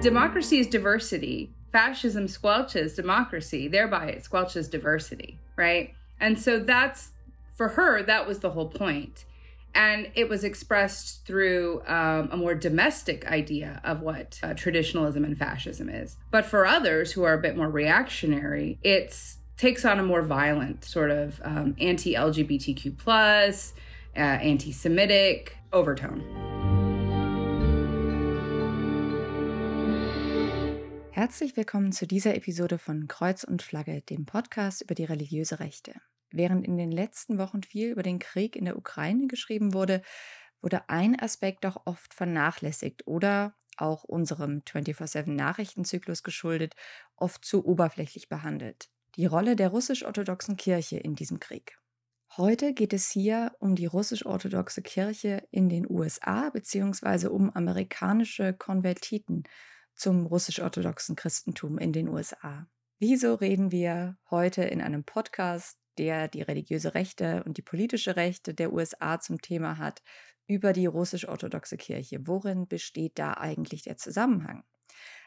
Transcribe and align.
Democracy 0.00 0.58
is 0.58 0.66
diversity. 0.66 1.50
Fascism 1.72 2.26
squelches 2.26 2.94
democracy, 2.94 3.66
thereby 3.66 4.06
it 4.06 4.22
squelches 4.22 4.70
diversity, 4.70 5.38
right? 5.56 5.94
And 6.20 6.38
so 6.38 6.58
that's 6.58 7.12
for 7.54 7.68
her, 7.68 8.02
that 8.02 8.26
was 8.26 8.40
the 8.40 8.50
whole 8.50 8.68
point. 8.68 9.24
And 9.74 10.10
it 10.14 10.28
was 10.28 10.44
expressed 10.44 11.26
through 11.26 11.82
um, 11.86 12.28
a 12.30 12.36
more 12.36 12.54
domestic 12.54 13.26
idea 13.26 13.80
of 13.84 14.00
what 14.00 14.38
uh, 14.42 14.54
traditionalism 14.54 15.24
and 15.24 15.36
fascism 15.36 15.88
is. 15.88 16.16
But 16.30 16.46
for 16.46 16.66
others 16.66 17.12
who 17.12 17.24
are 17.24 17.34
a 17.34 17.40
bit 17.40 17.56
more 17.56 17.68
reactionary, 17.68 18.78
it 18.82 19.18
takes 19.56 19.84
on 19.84 19.98
a 19.98 20.02
more 20.02 20.22
violent 20.22 20.84
sort 20.84 21.10
of 21.10 21.40
um, 21.42 21.74
anti-LGBTQ 21.80 22.96
plus, 22.96 23.74
uh, 24.16 24.40
anti-Semitic 24.40 25.56
overtone. 25.72 26.22
Herzlich 31.10 31.56
willkommen 31.56 31.92
zu 31.92 32.06
dieser 32.06 32.34
Episode 32.34 32.78
von 32.78 33.08
Kreuz 33.08 33.44
und 33.44 33.62
Flagge, 33.62 34.02
dem 34.02 34.26
Podcast 34.26 34.82
über 34.82 34.94
die 34.94 35.04
religiöse 35.04 35.60
Rechte. 35.60 35.92
Während 36.30 36.66
in 36.66 36.76
den 36.76 36.90
letzten 36.90 37.38
Wochen 37.38 37.62
viel 37.62 37.90
über 37.90 38.02
den 38.02 38.18
Krieg 38.18 38.56
in 38.56 38.64
der 38.64 38.76
Ukraine 38.76 39.26
geschrieben 39.26 39.72
wurde, 39.72 40.02
wurde 40.60 40.88
ein 40.88 41.18
Aspekt 41.18 41.64
doch 41.64 41.82
oft 41.84 42.12
vernachlässigt 42.12 43.06
oder 43.06 43.54
auch 43.76 44.04
unserem 44.04 44.60
24-7 44.60 45.30
Nachrichtenzyklus 45.30 46.22
geschuldet, 46.22 46.74
oft 47.16 47.44
zu 47.44 47.66
oberflächlich 47.66 48.28
behandelt 48.28 48.88
die 49.16 49.26
Rolle 49.26 49.56
der 49.56 49.70
russisch-orthodoxen 49.70 50.56
Kirche 50.56 50.98
in 50.98 51.14
diesem 51.14 51.40
Krieg. 51.40 51.78
Heute 52.38 52.74
geht 52.74 52.92
es 52.92 53.10
hier 53.10 53.56
um 53.60 53.76
die 53.76 53.86
russisch-orthodoxe 53.86 54.82
Kirche 54.82 55.48
in 55.50 55.70
den 55.70 55.90
USA 55.90 56.50
bzw. 56.50 57.28
um 57.28 57.48
amerikanische 57.48 58.52
Konvertiten 58.52 59.44
zum 59.94 60.26
russisch-orthodoxen 60.26 61.16
Christentum 61.16 61.78
in 61.78 61.94
den 61.94 62.08
USA. 62.08 62.68
Wieso 62.98 63.36
reden 63.36 63.72
wir 63.72 64.18
heute 64.30 64.64
in 64.64 64.82
einem 64.82 65.02
Podcast, 65.02 65.78
der 65.96 66.28
die 66.28 66.42
religiöse 66.42 66.92
Rechte 66.92 67.42
und 67.44 67.56
die 67.56 67.62
politische 67.62 68.16
Rechte 68.16 68.52
der 68.52 68.70
USA 68.70 69.18
zum 69.18 69.40
Thema 69.40 69.78
hat, 69.78 70.02
über 70.46 70.74
die 70.74 70.84
russisch-orthodoxe 70.84 71.78
Kirche? 71.78 72.26
Worin 72.26 72.68
besteht 72.68 73.18
da 73.18 73.32
eigentlich 73.32 73.80
der 73.84 73.96
Zusammenhang? 73.96 74.62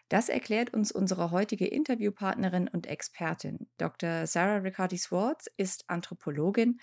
Das 0.10 0.28
erklärt 0.28 0.74
uns 0.74 0.92
unsere 0.92 1.30
heutige 1.30 1.68
Interviewpartnerin 1.68 2.68
und 2.68 2.88
Expertin. 2.88 3.68
Dr. 3.78 4.26
Sarah 4.26 4.58
Riccardi 4.58 4.98
Swartz 4.98 5.48
ist 5.56 5.88
Anthropologin. 5.88 6.80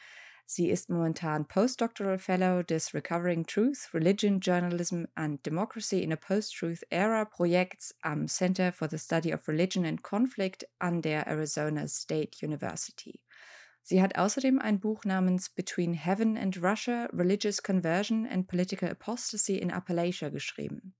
Sie 0.48 0.70
ist 0.70 0.90
momentan 0.90 1.48
Postdoctoral 1.48 2.20
Fellow 2.20 2.62
des 2.62 2.94
Recovering 2.94 3.44
Truth, 3.44 3.92
Religion, 3.92 4.38
Journalism 4.38 5.06
and 5.16 5.44
Democracy 5.44 6.04
in 6.04 6.12
a 6.12 6.16
Post-Truth 6.16 6.84
Era 6.88 7.24
Projekts 7.24 7.96
am 8.00 8.28
Center 8.28 8.70
for 8.70 8.88
the 8.88 8.96
Study 8.96 9.34
of 9.34 9.48
Religion 9.48 9.84
and 9.84 10.04
Conflict 10.04 10.68
an 10.78 11.02
der 11.02 11.26
Arizona 11.26 11.88
State 11.88 12.46
University. 12.46 13.20
Sie 13.82 14.00
hat 14.00 14.16
außerdem 14.16 14.60
ein 14.60 14.78
Buch 14.78 15.04
namens 15.04 15.48
Between 15.48 15.94
Heaven 15.94 16.36
and 16.36 16.62
Russia, 16.62 17.08
Religious 17.12 17.60
Conversion 17.60 18.24
and 18.24 18.46
Political 18.46 18.90
Apostasy 18.90 19.58
in 19.58 19.72
Appalachia 19.72 20.30
geschrieben. 20.30 20.94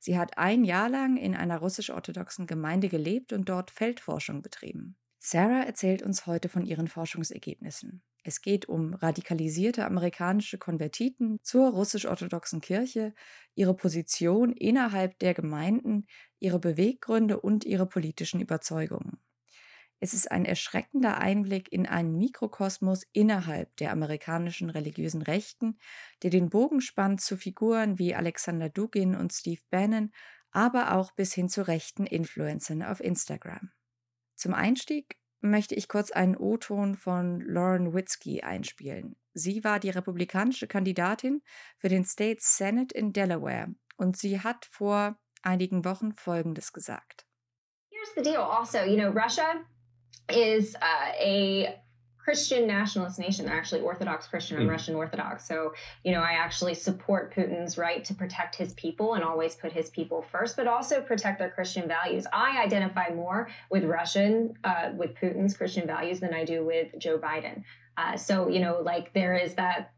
Sie 0.00 0.18
hat 0.18 0.38
ein 0.38 0.64
Jahr 0.64 0.88
lang 0.88 1.18
in 1.18 1.36
einer 1.36 1.58
russisch-orthodoxen 1.58 2.46
Gemeinde 2.46 2.88
gelebt 2.88 3.34
und 3.34 3.48
dort 3.48 3.70
Feldforschung 3.70 4.40
betrieben. 4.40 4.96
Sarah 5.18 5.62
erzählt 5.62 6.02
uns 6.02 6.26
heute 6.26 6.48
von 6.48 6.64
ihren 6.64 6.88
Forschungsergebnissen. 6.88 8.02
Es 8.24 8.40
geht 8.40 8.66
um 8.66 8.94
radikalisierte 8.94 9.84
amerikanische 9.84 10.56
Konvertiten 10.56 11.38
zur 11.42 11.70
russisch-orthodoxen 11.70 12.62
Kirche, 12.62 13.14
ihre 13.54 13.74
Position 13.74 14.52
innerhalb 14.52 15.18
der 15.18 15.34
Gemeinden, 15.34 16.06
ihre 16.38 16.58
Beweggründe 16.58 17.38
und 17.38 17.64
ihre 17.64 17.86
politischen 17.86 18.40
Überzeugungen. 18.40 19.18
Es 20.02 20.14
ist 20.14 20.30
ein 20.30 20.46
erschreckender 20.46 21.18
Einblick 21.18 21.70
in 21.70 21.86
einen 21.86 22.16
Mikrokosmos 22.16 23.06
innerhalb 23.12 23.76
der 23.76 23.92
amerikanischen 23.92 24.70
religiösen 24.70 25.20
Rechten, 25.20 25.78
der 26.22 26.30
den 26.30 26.48
Bogen 26.48 26.80
spannt 26.80 27.20
zu 27.20 27.36
Figuren 27.36 27.98
wie 27.98 28.14
Alexander 28.14 28.70
Dugin 28.70 29.14
und 29.14 29.30
Steve 29.34 29.60
Bannon, 29.68 30.10
aber 30.52 30.94
auch 30.94 31.12
bis 31.12 31.34
hin 31.34 31.50
zu 31.50 31.68
rechten 31.68 32.06
Influencern 32.06 32.82
auf 32.82 33.00
Instagram. 33.00 33.70
Zum 34.36 34.54
Einstieg 34.54 35.18
möchte 35.42 35.74
ich 35.74 35.86
kurz 35.86 36.10
einen 36.10 36.36
O-Ton 36.36 36.96
von 36.96 37.42
Lauren 37.42 37.92
Witzke 37.92 38.42
einspielen. 38.42 39.16
Sie 39.34 39.64
war 39.64 39.78
die 39.80 39.90
republikanische 39.90 40.66
Kandidatin 40.66 41.42
für 41.76 41.90
den 41.90 42.06
State 42.06 42.40
Senate 42.40 42.94
in 42.94 43.12
Delaware 43.12 43.74
und 43.96 44.16
sie 44.16 44.40
hat 44.40 44.64
vor 44.64 45.18
einigen 45.42 45.84
Wochen 45.84 46.12
Folgendes 46.12 46.72
gesagt. 46.72 47.26
Here's 47.90 48.14
the 48.16 48.22
deal 48.22 48.42
also, 48.42 48.78
you 48.78 48.96
know, 48.96 49.10
Russia 49.10 49.44
is 50.28 50.76
uh, 50.76 51.12
a 51.18 51.80
Christian 52.18 52.66
nationalist 52.66 53.18
nation. 53.18 53.46
They're 53.46 53.56
actually 53.56 53.80
Orthodox 53.80 54.28
Christian 54.28 54.58
and 54.58 54.68
mm. 54.68 54.70
Russian 54.70 54.94
Orthodox. 54.94 55.48
So, 55.48 55.72
you 56.04 56.12
know, 56.12 56.20
I 56.20 56.32
actually 56.32 56.74
support 56.74 57.34
Putin's 57.34 57.78
right 57.78 58.04
to 58.04 58.14
protect 58.14 58.54
his 58.54 58.74
people 58.74 59.14
and 59.14 59.24
always 59.24 59.54
put 59.54 59.72
his 59.72 59.90
people 59.90 60.24
first, 60.30 60.56
but 60.56 60.66
also 60.66 61.00
protect 61.00 61.38
their 61.38 61.50
Christian 61.50 61.88
values. 61.88 62.26
I 62.32 62.62
identify 62.62 63.08
more 63.14 63.48
with 63.70 63.84
Russian, 63.84 64.54
uh, 64.64 64.90
with 64.94 65.14
Putin's 65.14 65.56
Christian 65.56 65.86
values 65.86 66.20
than 66.20 66.34
I 66.34 66.44
do 66.44 66.64
with 66.64 66.88
Joe 66.98 67.18
Biden. 67.18 67.64
Uh, 67.96 68.16
so, 68.16 68.48
you 68.48 68.60
know, 68.60 68.80
like 68.82 69.12
there 69.14 69.34
is 69.34 69.54
that 69.54 69.92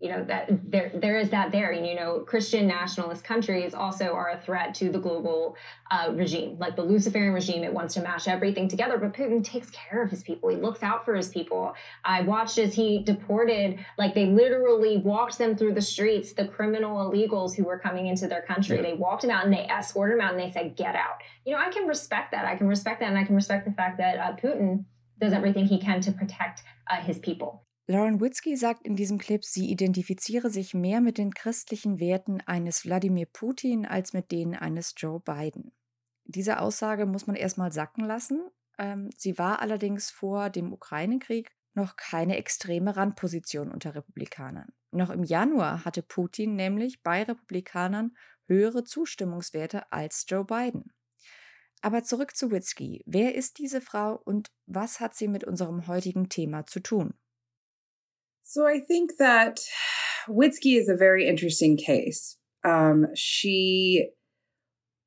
you 0.00 0.08
know 0.08 0.24
that 0.24 0.48
there 0.70 0.90
there 0.94 1.18
is 1.18 1.30
that 1.30 1.52
there. 1.52 1.70
And 1.70 1.86
you 1.86 1.94
know 1.94 2.20
christian 2.20 2.66
nationalist 2.66 3.22
countries 3.22 3.74
also 3.74 4.12
are 4.12 4.30
a 4.30 4.40
threat 4.40 4.74
to 4.76 4.90
the 4.90 4.98
global 4.98 5.56
uh, 5.90 6.10
regime 6.12 6.56
like 6.58 6.74
the 6.74 6.82
luciferian 6.82 7.34
regime. 7.34 7.62
It 7.62 7.72
wants 7.72 7.94
to 7.94 8.02
mash 8.02 8.26
everything 8.26 8.66
together 8.66 8.96
but 8.98 9.12
putin 9.12 9.44
takes 9.44 9.70
care 9.70 10.02
of 10.02 10.10
his 10.10 10.22
people. 10.22 10.48
He 10.48 10.56
looks 10.56 10.82
out 10.82 11.04
for 11.04 11.14
his 11.14 11.28
people. 11.28 11.74
I 12.04 12.22
watched 12.22 12.58
as 12.58 12.74
he 12.74 13.02
deported 13.02 13.78
like 13.98 14.14
they 14.14 14.26
literally 14.26 14.96
walked 14.98 15.38
them 15.38 15.54
through 15.56 15.74
the 15.74 15.82
streets 15.82 16.32
the 16.32 16.48
criminal 16.48 16.96
illegals 17.10 17.54
who 17.54 17.64
were 17.64 17.78
coming 17.78 18.06
into 18.06 18.26
their 18.26 18.42
country. 18.42 18.76
Yeah. 18.76 18.82
they 18.82 18.94
walked 18.94 19.22
them 19.22 19.30
out 19.30 19.44
and 19.44 19.52
they 19.52 19.66
escorted 19.68 20.18
them 20.18 20.26
out 20.26 20.32
and 20.34 20.40
they 20.40 20.50
said 20.50 20.76
get 20.76 20.96
out. 20.96 21.18
You 21.44 21.52
know 21.52 21.58
i 21.60 21.70
can 21.70 21.86
respect 21.86 22.32
that. 22.32 22.46
I 22.46 22.56
can 22.56 22.66
respect 22.66 23.00
that. 23.00 23.10
And 23.10 23.18
i 23.18 23.24
can 23.24 23.34
respect 23.34 23.66
the 23.66 23.72
fact 23.72 23.98
that 23.98 24.18
uh, 24.18 24.36
putin 24.36 24.84
does 25.20 25.34
everything 25.34 25.66
he 25.66 25.78
can 25.78 26.00
to 26.00 26.12
protect 26.12 26.62
uh, 26.90 26.96
his 26.96 27.18
people 27.18 27.66
Lauren 27.90 28.20
Witzke 28.20 28.56
sagt 28.56 28.86
in 28.86 28.94
diesem 28.94 29.18
Clip, 29.18 29.44
sie 29.44 29.68
identifiziere 29.68 30.48
sich 30.48 30.74
mehr 30.74 31.00
mit 31.00 31.18
den 31.18 31.34
christlichen 31.34 31.98
Werten 31.98 32.40
eines 32.40 32.84
Wladimir 32.84 33.26
Putin 33.26 33.84
als 33.84 34.12
mit 34.12 34.30
denen 34.30 34.54
eines 34.54 34.94
Joe 34.96 35.18
Biden. 35.18 35.72
Diese 36.22 36.60
Aussage 36.60 37.04
muss 37.04 37.26
man 37.26 37.34
erstmal 37.34 37.72
sacken 37.72 38.04
lassen. 38.04 38.48
Ähm, 38.78 39.10
sie 39.16 39.38
war 39.38 39.60
allerdings 39.60 40.08
vor 40.08 40.50
dem 40.50 40.72
Ukraine-Krieg 40.72 41.50
noch 41.74 41.96
keine 41.96 42.36
extreme 42.36 42.96
Randposition 42.96 43.72
unter 43.72 43.96
Republikanern. 43.96 44.68
Noch 44.92 45.10
im 45.10 45.24
Januar 45.24 45.84
hatte 45.84 46.04
Putin 46.04 46.54
nämlich 46.54 47.02
bei 47.02 47.24
Republikanern 47.24 48.16
höhere 48.46 48.84
Zustimmungswerte 48.84 49.90
als 49.90 50.26
Joe 50.28 50.44
Biden. 50.44 50.92
Aber 51.80 52.04
zurück 52.04 52.36
zu 52.36 52.52
Witzke. 52.52 53.00
Wer 53.04 53.34
ist 53.34 53.58
diese 53.58 53.80
Frau 53.80 54.14
und 54.14 54.52
was 54.66 55.00
hat 55.00 55.16
sie 55.16 55.26
mit 55.26 55.42
unserem 55.42 55.88
heutigen 55.88 56.28
Thema 56.28 56.66
zu 56.66 56.78
tun? 56.78 57.14
So 58.50 58.66
I 58.66 58.80
think 58.80 59.12
that 59.20 59.60
Witzke 60.28 60.76
is 60.76 60.88
a 60.88 60.96
very 60.96 61.28
interesting 61.28 61.76
case. 61.76 62.36
Um, 62.64 63.06
she 63.14 64.08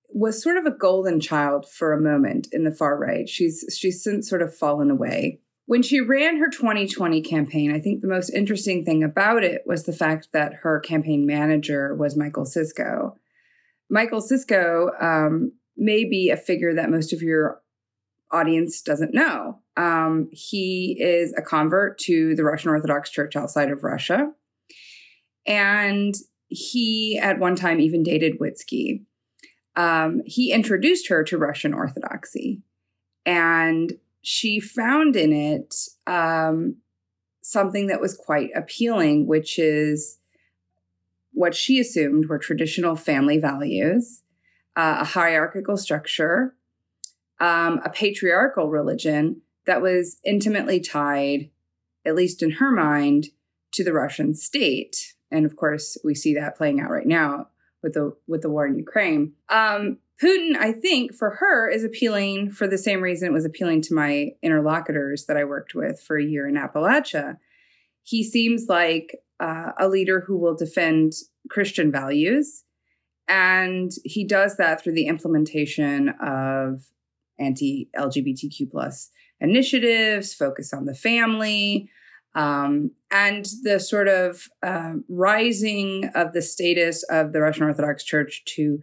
was 0.07 0.41
sort 0.41 0.55
of 0.55 0.65
a 0.65 0.71
golden 0.71 1.19
child 1.19 1.67
for 1.69 1.91
a 1.91 1.99
moment 1.99 2.47
in 2.53 2.63
the 2.63 2.71
far 2.71 2.97
right. 2.97 3.27
She's 3.27 3.65
she's 3.77 4.01
since 4.01 4.29
sort 4.29 4.41
of 4.41 4.55
fallen 4.55 4.89
away. 4.89 5.41
When 5.65 5.83
she 5.83 5.99
ran 5.99 6.37
her 6.37 6.49
2020 6.49 7.21
campaign, 7.21 7.75
I 7.75 7.81
think 7.81 7.99
the 7.99 8.07
most 8.07 8.29
interesting 8.29 8.85
thing 8.85 9.03
about 9.03 9.43
it 9.43 9.63
was 9.65 9.83
the 9.83 9.91
fact 9.91 10.29
that 10.31 10.53
her 10.61 10.79
campaign 10.79 11.25
manager 11.25 11.93
was 11.93 12.15
Michael 12.15 12.45
Sisco. 12.45 13.15
Michael 13.89 14.21
Sisco 14.21 15.03
um, 15.03 15.51
may 15.75 16.05
be 16.05 16.29
a 16.29 16.37
figure 16.37 16.73
that 16.75 16.89
most 16.89 17.11
of 17.11 17.21
your 17.21 17.59
audience 18.31 18.81
doesn't 18.81 19.13
know. 19.13 19.59
Um, 19.75 20.29
he 20.31 20.97
is 20.99 21.33
a 21.37 21.41
convert 21.41 21.97
to 21.99 22.35
the 22.35 22.43
Russian 22.43 22.69
Orthodox 22.69 23.09
Church 23.09 23.35
outside 23.35 23.71
of 23.71 23.83
Russia. 23.83 24.31
And 25.45 26.15
he, 26.47 27.19
at 27.19 27.39
one 27.39 27.55
time, 27.55 27.79
even 27.79 28.03
dated 28.03 28.39
Witzke. 28.39 29.03
Um, 29.75 30.21
he 30.25 30.51
introduced 30.51 31.07
her 31.07 31.23
to 31.25 31.37
Russian 31.37 31.73
Orthodoxy. 31.73 32.61
And 33.25 33.93
she 34.21 34.59
found 34.59 35.15
in 35.15 35.33
it 35.33 35.75
um, 36.05 36.77
something 37.41 37.87
that 37.87 38.01
was 38.01 38.15
quite 38.15 38.51
appealing, 38.55 39.27
which 39.27 39.57
is 39.57 40.19
what 41.33 41.55
she 41.55 41.79
assumed 41.79 42.27
were 42.27 42.37
traditional 42.37 42.95
family 42.95 43.39
values, 43.39 44.21
uh, 44.75 44.97
a 45.01 45.05
hierarchical 45.05 45.77
structure, 45.77 46.55
um, 47.39 47.81
a 47.83 47.89
patriarchal 47.89 48.69
religion 48.69 49.41
that 49.65 49.81
was 49.81 50.17
intimately 50.23 50.79
tied, 50.79 51.49
at 52.05 52.15
least 52.15 52.43
in 52.43 52.51
her 52.51 52.71
mind, 52.71 53.27
to 53.73 53.83
the 53.83 53.93
Russian 53.93 54.33
state. 54.33 55.13
and 55.31 55.45
of 55.45 55.55
course, 55.55 55.97
we 56.03 56.13
see 56.13 56.35
that 56.35 56.55
playing 56.55 56.79
out 56.79 56.91
right 56.91 57.07
now 57.07 57.47
with 57.81 57.93
the 57.93 58.15
with 58.27 58.41
the 58.41 58.49
war 58.49 58.65
in 58.65 58.77
Ukraine. 58.77 59.33
Um, 59.49 59.97
Putin, 60.21 60.55
I 60.55 60.71
think, 60.71 61.13
for 61.13 61.31
her 61.31 61.67
is 61.69 61.83
appealing 61.83 62.51
for 62.51 62.67
the 62.67 62.77
same 62.77 63.01
reason 63.01 63.27
it 63.27 63.33
was 63.33 63.45
appealing 63.45 63.81
to 63.83 63.93
my 63.93 64.31
interlocutors 64.41 65.25
that 65.25 65.37
I 65.37 65.43
worked 65.43 65.75
with 65.75 65.99
for 65.99 66.17
a 66.17 66.23
year 66.23 66.47
in 66.47 66.55
Appalachia. 66.55 67.37
He 68.03 68.23
seems 68.23 68.67
like 68.69 69.17
uh, 69.39 69.71
a 69.79 69.89
leader 69.89 70.21
who 70.21 70.37
will 70.37 70.55
defend 70.55 71.13
Christian 71.49 71.91
values, 71.91 72.63
and 73.27 73.91
he 74.05 74.23
does 74.23 74.57
that 74.57 74.81
through 74.81 74.93
the 74.93 75.07
implementation 75.07 76.09
of 76.21 76.85
anti-LGBTQ 77.39 78.69
plus 78.71 79.09
initiatives, 79.39 80.33
focus 80.33 80.73
on 80.73 80.85
the 80.85 80.95
family, 80.95 81.89
um, 82.35 82.91
and 83.11 83.45
the 83.63 83.79
sort 83.79 84.07
of 84.07 84.47
uh, 84.63 84.93
rising 85.09 86.09
of 86.15 86.33
the 86.33 86.41
status 86.41 87.03
of 87.09 87.33
the 87.33 87.41
Russian 87.41 87.63
Orthodox 87.63 88.03
Church 88.03 88.43
to 88.55 88.79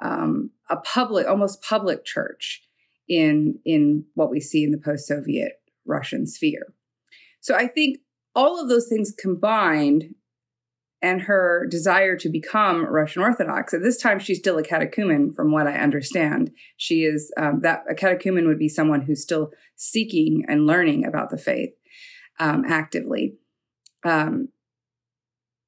um, 0.00 0.50
a 0.70 0.76
public, 0.76 1.26
almost 1.26 1.62
public 1.62 2.04
church 2.04 2.62
in 3.08 3.58
in 3.64 4.04
what 4.14 4.30
we 4.30 4.40
see 4.40 4.64
in 4.64 4.70
the 4.70 4.78
post-Soviet 4.78 5.60
Russian 5.86 6.26
sphere. 6.26 6.72
So 7.40 7.54
I 7.54 7.68
think 7.68 7.98
all 8.34 8.60
of 8.60 8.68
those 8.68 8.88
things 8.88 9.14
combined 9.16 10.14
and 11.02 11.22
her 11.22 11.66
desire 11.70 12.16
to 12.16 12.28
become 12.28 12.86
Russian 12.86 13.22
Orthodox. 13.22 13.74
At 13.74 13.82
this 13.82 14.00
time, 14.00 14.18
she's 14.18 14.38
still 14.38 14.58
a 14.58 14.62
catechumen, 14.62 15.32
from 15.32 15.52
what 15.52 15.66
I 15.66 15.76
understand. 15.76 16.50
She 16.76 17.04
is 17.04 17.32
um, 17.36 17.60
that 17.62 17.84
a 17.88 17.94
catechumen 17.94 18.46
would 18.46 18.58
be 18.58 18.68
someone 18.68 19.02
who's 19.02 19.22
still 19.22 19.50
seeking 19.76 20.44
and 20.48 20.66
learning 20.66 21.04
about 21.04 21.30
the 21.30 21.38
faith 21.38 21.74
um, 22.38 22.64
actively. 22.66 23.34
Um, 24.04 24.48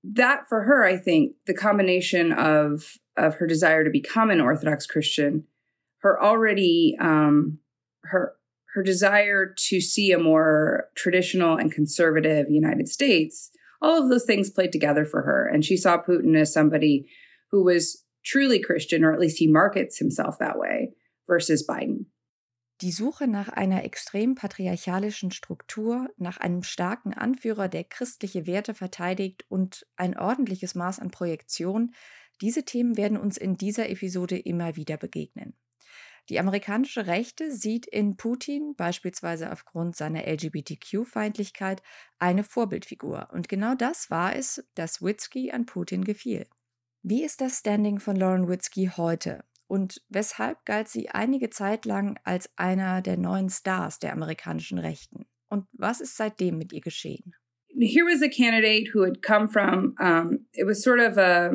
that 0.04 0.48
for 0.48 0.62
her, 0.62 0.84
I 0.84 0.96
think 0.96 1.34
the 1.46 1.54
combination 1.54 2.32
of 2.32 2.98
of 3.16 3.34
her 3.34 3.46
desire 3.46 3.82
to 3.82 3.90
become 3.90 4.30
an 4.30 4.40
Orthodox 4.40 4.86
Christian, 4.86 5.44
her 5.98 6.22
already 6.22 6.96
um, 7.00 7.58
her 8.04 8.34
her 8.75 8.82
desire 8.82 9.54
to 9.56 9.80
see 9.80 10.12
a 10.12 10.19
more 10.19 10.88
traditional 10.94 11.56
and 11.56 11.72
conservative 11.72 12.46
United 12.48 12.88
States, 12.88 13.50
all 13.80 14.02
of 14.02 14.10
those 14.10 14.25
things 14.25 14.50
played 14.50 14.72
together 14.72 15.04
for 15.04 15.22
her, 15.22 15.46
and 15.46 15.64
she 15.64 15.76
saw 15.76 16.02
Putin 16.02 16.36
as 16.36 16.52
somebody 16.52 17.08
who 17.50 17.64
was 17.64 18.04
truly 18.25 18.60
Christian, 18.60 19.04
or 19.04 19.12
at 19.12 19.20
least 19.20 19.38
he 19.38 19.46
markets 19.46 19.98
himself 19.98 20.38
that 20.38 20.58
way, 20.58 20.90
versus 21.26 21.66
Biden. 21.66 22.06
Die 22.80 22.92
Suche 22.92 23.26
nach 23.26 23.48
einer 23.48 23.84
extrem 23.84 24.36
patriarchalischen 24.36 25.32
Struktur, 25.32 26.08
nach 26.16 26.38
einem 26.38 26.62
starken 26.62 27.12
Anführer, 27.12 27.69
der 27.69 27.82
christliche 27.82 28.46
Werte 28.46 28.72
verteidigt 28.72 29.44
und 29.48 29.84
ein 29.96 30.16
ordentliches 30.16 30.76
Maß 30.76 31.00
an 31.00 31.10
Projektion, 31.10 31.92
diese 32.40 32.64
Themen 32.64 32.96
werden 32.96 33.19
uns 33.19 33.36
in 33.36 33.56
dieser 33.56 33.88
Episode 33.90 34.38
immer 34.38 34.76
wieder 34.76 34.96
begegnen. 34.96 35.54
Die 36.28 36.38
amerikanische 36.38 37.06
Rechte 37.06 37.50
sieht 37.50 37.86
in 37.86 38.16
Putin 38.16 38.75
beispielsweise 38.76 39.50
aufgrund 39.50 39.96
seiner 39.96 40.26
LGBTQ-Feindlichkeit 40.26 41.82
eine 42.19 42.44
Vorbildfigur. 42.44 43.28
Und 43.32 43.48
genau 43.48 43.75
das 43.75 44.10
war 44.10 44.36
es, 44.36 44.64
das 44.75 45.00
Witzki 45.00 45.50
an 45.50 45.66
Putin 45.66 46.04
gefiel. 46.04 46.46
Wie 47.02 47.25
ist 47.25 47.40
das 47.40 47.60
Standing 47.60 47.98
von 47.98 48.16
Lauren 48.16 48.48
Witzki 48.48 48.90
heute? 48.96 49.44
und 49.69 50.02
weshalb 50.08 50.64
galt 50.64 50.88
sie 50.88 51.10
einige 51.10 51.50
Zeit 51.50 51.84
lang 51.84 52.19
als 52.25 52.50
einer 52.56 53.02
der 53.02 53.16
neuen 53.16 53.50
Stars 53.50 53.98
der 54.00 54.12
amerikanischen 54.12 54.78
Rechten. 54.78 55.26
Und 55.48 55.66
was 55.72 56.00
ist 56.00 56.16
seitdem 56.16 56.58
mit 56.58 56.72
ihr 56.72 56.80
geschehen? 56.80 57.34
Here 57.78 58.04
was 58.06 58.22
a 58.22 58.28
candidate 58.28 58.92
who 58.92 59.04
had 59.04 59.22
come 59.22 59.48
from, 59.48 59.94
um, 60.00 60.46
it 60.52 60.66
was 60.66 60.82
sort 60.82 61.00
of 61.00 61.16
a 61.16 61.52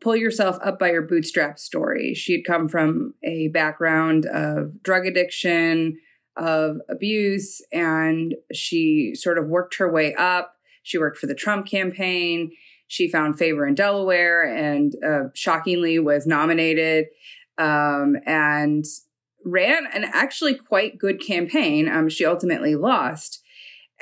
pull 0.00 0.16
yourself 0.16 0.58
up 0.62 0.78
by 0.78 0.90
your 0.92 1.02
bootstraps 1.02 1.62
story. 1.62 2.14
She 2.14 2.32
had 2.32 2.44
come 2.44 2.68
from 2.68 3.14
a 3.22 3.48
background 3.48 4.26
of 4.26 4.82
drug 4.82 5.06
addiction, 5.06 5.98
of 6.36 6.78
abuse, 6.88 7.60
and 7.72 8.34
she 8.52 9.14
sort 9.14 9.38
of 9.38 9.46
worked 9.46 9.76
her 9.76 9.90
way 9.90 10.14
up. 10.14 10.54
She 10.82 10.98
worked 10.98 11.18
for 11.18 11.26
the 11.26 11.34
Trump 11.34 11.66
campaign. 11.66 12.52
She 12.88 13.08
found 13.08 13.38
favor 13.38 13.66
in 13.66 13.74
Delaware 13.74 14.42
and 14.42 14.94
uh, 15.06 15.28
shockingly 15.34 15.98
was 15.98 16.26
nominated 16.26 17.06
um, 17.58 18.16
and 18.26 18.84
ran 19.44 19.86
an 19.92 20.04
actually 20.04 20.54
quite 20.54 20.98
good 20.98 21.24
campaign. 21.24 21.88
Um, 21.88 22.08
she 22.08 22.24
ultimately 22.24 22.74
lost. 22.74 23.39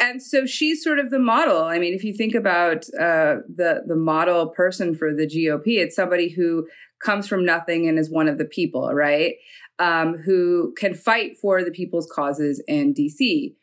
And 0.01 0.23
so 0.23 0.47
she's 0.47 0.83
sort 0.83 0.99
of 0.99 1.11
the 1.11 1.19
model. 1.19 1.65
I 1.65 1.79
mean, 1.79 1.93
if 1.93 2.05
you 2.05 2.13
think 2.13 2.35
about 2.35 2.85
uh, 2.99 3.43
the 3.53 3.83
the 3.87 3.97
model 3.97 4.49
person 4.49 4.95
for 4.95 5.13
the 5.13 5.27
GOP, 5.27 5.79
it's 5.79 5.97
somebody 5.97 6.29
who 6.29 6.69
comes 7.05 7.27
from 7.27 7.45
nothing 7.45 7.89
and 7.89 7.99
is 7.99 8.11
one 8.11 8.29
of 8.29 8.39
the 8.39 8.45
people, 8.45 8.93
right? 8.93 9.35
Um, 9.79 10.17
who 10.17 10.73
can 10.77 10.95
fight 10.95 11.37
for 11.41 11.63
the 11.63 11.71
people's 11.71 12.11
causes 12.13 12.63
in 12.67 12.95
DC. 12.95 13.55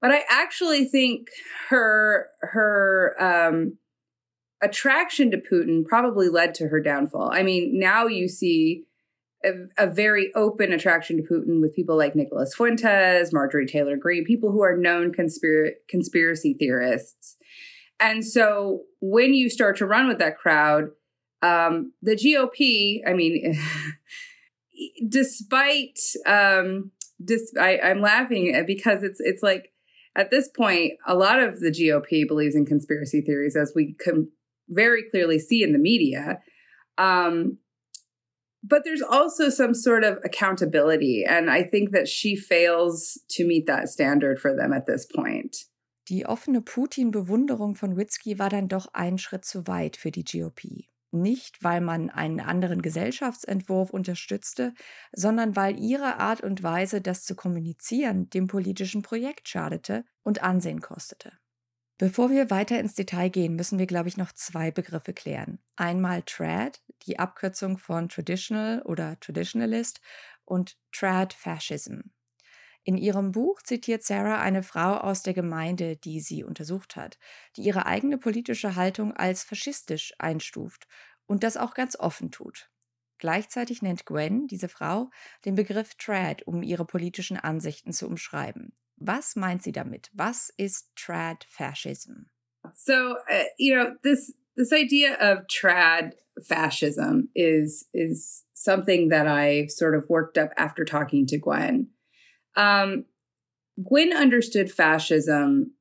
But 0.00 0.12
I 0.12 0.24
actually 0.28 0.84
think 0.84 1.28
her 1.70 2.28
her 2.40 3.16
um, 3.18 3.78
attraction 4.62 5.30
to 5.30 5.38
Putin 5.38 5.84
probably 5.84 6.28
led 6.28 6.54
to 6.56 6.68
her 6.68 6.80
downfall. 6.80 7.30
I 7.32 7.42
mean, 7.42 7.78
now 7.78 8.06
you 8.06 8.28
see 8.28 8.84
a, 9.44 9.84
a, 9.84 9.86
very 9.86 10.32
open 10.34 10.72
attraction 10.72 11.16
to 11.16 11.22
Putin 11.22 11.60
with 11.60 11.74
people 11.74 11.96
like 11.96 12.16
Nicholas 12.16 12.54
Fuentes, 12.54 13.32
Marjorie 13.32 13.66
Taylor 13.66 13.96
Greene, 13.96 14.24
people 14.24 14.50
who 14.50 14.62
are 14.62 14.76
known 14.76 15.12
conspir- 15.12 15.72
conspiracy 15.88 16.56
theorists. 16.58 17.36
And 18.00 18.24
so 18.24 18.82
when 19.00 19.34
you 19.34 19.48
start 19.48 19.76
to 19.78 19.86
run 19.86 20.08
with 20.08 20.18
that 20.18 20.38
crowd, 20.38 20.90
um, 21.42 21.92
the 22.02 22.16
GOP, 22.16 23.00
I 23.06 23.12
mean, 23.12 23.58
despite, 25.08 25.98
um, 26.26 26.90
dis- 27.24 27.54
I, 27.58 27.78
I'm 27.78 28.00
laughing 28.00 28.64
because 28.66 29.02
it's 29.02 29.20
it's 29.20 29.42
like 29.42 29.72
at 30.16 30.30
this 30.30 30.48
point, 30.48 30.94
a 31.06 31.14
lot 31.14 31.40
of 31.40 31.60
the 31.60 31.70
GOP 31.70 32.26
believes 32.26 32.56
in 32.56 32.66
conspiracy 32.66 33.20
theories, 33.20 33.56
as 33.56 33.72
we 33.74 33.94
can 34.00 34.28
very 34.68 35.04
clearly 35.10 35.38
see 35.38 35.62
in 35.62 35.72
the 35.72 35.78
media. 35.78 36.40
Um, 36.98 37.58
but 38.62 38.84
there's 38.84 39.02
also 39.02 39.50
some 39.50 39.74
sort 39.74 40.04
of 40.04 40.18
accountability. 40.24 41.24
And 41.24 41.50
I 41.50 41.62
think 41.62 41.92
that 41.92 42.08
she 42.08 42.36
fails 42.36 43.18
to 43.30 43.44
meet 43.44 43.66
that 43.66 43.88
standard 43.88 44.40
for 44.40 44.54
them 44.54 44.72
at 44.72 44.86
this 44.86 45.06
point. 45.06 45.66
Die 46.08 46.24
offene 46.24 46.62
Putin-Bewunderung 46.62 47.74
von 47.74 47.96
Witzki 47.96 48.38
war 48.38 48.48
dann 48.48 48.68
doch 48.68 48.88
ein 48.94 49.18
Schritt 49.18 49.44
zu 49.44 49.66
weit 49.66 49.96
für 49.96 50.10
die 50.10 50.24
GOP. 50.24 50.86
Nicht, 51.10 51.62
weil 51.62 51.80
man 51.80 52.10
einen 52.10 52.40
anderen 52.40 52.82
Gesellschaftsentwurf 52.82 53.90
unterstützte, 53.90 54.74
sondern 55.12 55.56
weil 55.56 55.78
ihre 55.78 56.16
Art 56.16 56.42
und 56.42 56.62
Weise, 56.62 57.00
das 57.00 57.24
zu 57.24 57.34
kommunizieren, 57.34 58.28
dem 58.30 58.46
politischen 58.46 59.02
Projekt 59.02 59.48
schadete 59.48 60.04
und 60.22 60.42
Ansehen 60.42 60.80
kostete. 60.80 61.32
Bevor 61.98 62.30
wir 62.30 62.48
weiter 62.48 62.78
ins 62.78 62.94
Detail 62.94 63.28
gehen, 63.28 63.56
müssen 63.56 63.80
wir, 63.80 63.86
glaube 63.86 64.08
ich, 64.08 64.16
noch 64.16 64.30
zwei 64.30 64.70
Begriffe 64.70 65.12
klären. 65.12 65.58
Einmal 65.74 66.22
Trad, 66.22 66.80
die 67.02 67.18
Abkürzung 67.18 67.76
von 67.76 68.08
Traditional 68.08 68.82
oder 68.82 69.18
Traditionalist, 69.18 70.00
und 70.44 70.78
Trad 70.92 71.32
Fascism. 71.32 72.00
In 72.84 72.96
ihrem 72.96 73.32
Buch 73.32 73.60
zitiert 73.62 74.04
Sarah 74.04 74.40
eine 74.40 74.62
Frau 74.62 74.96
aus 74.96 75.22
der 75.22 75.34
Gemeinde, 75.34 75.96
die 75.96 76.20
sie 76.20 76.44
untersucht 76.44 76.96
hat, 76.96 77.18
die 77.56 77.62
ihre 77.62 77.84
eigene 77.84 78.16
politische 78.16 78.76
Haltung 78.76 79.12
als 79.12 79.42
faschistisch 79.42 80.14
einstuft 80.18 80.86
und 81.26 81.42
das 81.42 81.56
auch 81.56 81.74
ganz 81.74 81.98
offen 81.98 82.30
tut. 82.30 82.70
Gleichzeitig 83.18 83.82
nennt 83.82 84.06
Gwen, 84.06 84.46
diese 84.46 84.68
Frau, 84.68 85.10
den 85.44 85.56
Begriff 85.56 85.96
Trad, 85.96 86.46
um 86.46 86.62
ihre 86.62 86.86
politischen 86.86 87.36
Ansichten 87.36 87.92
zu 87.92 88.06
umschreiben. 88.06 88.72
Was 89.00 89.34
meint 89.36 89.62
sie 89.62 89.72
damit? 89.72 90.10
Was 90.14 90.50
ist 90.58 90.90
trad 90.96 91.44
fascism? 91.48 92.26
So, 92.74 93.16
uh, 93.30 93.44
you 93.58 93.74
know, 93.74 93.94
this 94.02 94.32
this 94.56 94.72
idea 94.72 95.14
of 95.14 95.46
trad 95.46 96.12
fascism 96.46 97.28
is 97.34 97.86
is 97.94 98.44
something 98.54 99.08
that 99.08 99.26
I 99.26 99.66
sort 99.66 99.94
of 99.94 100.08
worked 100.08 100.36
up 100.36 100.50
after 100.56 100.84
talking 100.84 101.26
to 101.26 101.38
Gwen. 101.38 101.88
Um, 102.56 103.04
Gwen 103.82 104.12
understood 104.12 104.70
fascism 104.70 105.72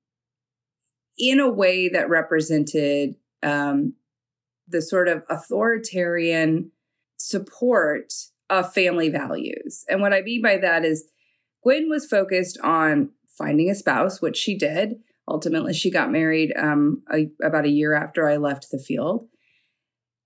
in 1.18 1.40
a 1.40 1.50
way 1.50 1.90
that 1.90 2.10
represented 2.10 3.16
um, 3.42 3.94
the 4.68 4.82
sort 4.82 5.08
of 5.08 5.24
authoritarian 5.30 6.72
support 7.18 8.14
of 8.50 8.72
family 8.74 9.10
values. 9.10 9.84
And 9.90 10.02
what 10.02 10.14
I 10.14 10.22
mean 10.22 10.42
by 10.42 10.58
that 10.58 10.86
is 10.86 11.10
Gwen 11.68 11.90
was 11.90 12.06
focused 12.06 12.58
on 12.64 13.10
finding 13.28 13.70
a 13.70 13.76
spouse, 13.76 14.22
which 14.22 14.38
she 14.38 14.58
did. 14.58 15.02
Ultimately, 15.28 15.74
she 15.74 15.92
got 15.92 16.10
married 16.10 16.54
um, 16.56 17.04
a, 17.14 17.30
about 17.44 17.66
a 17.66 17.70
year 17.70 17.94
after 17.94 18.30
I 18.30 18.38
left 18.38 18.72
the 18.72 18.80
field. 18.80 19.28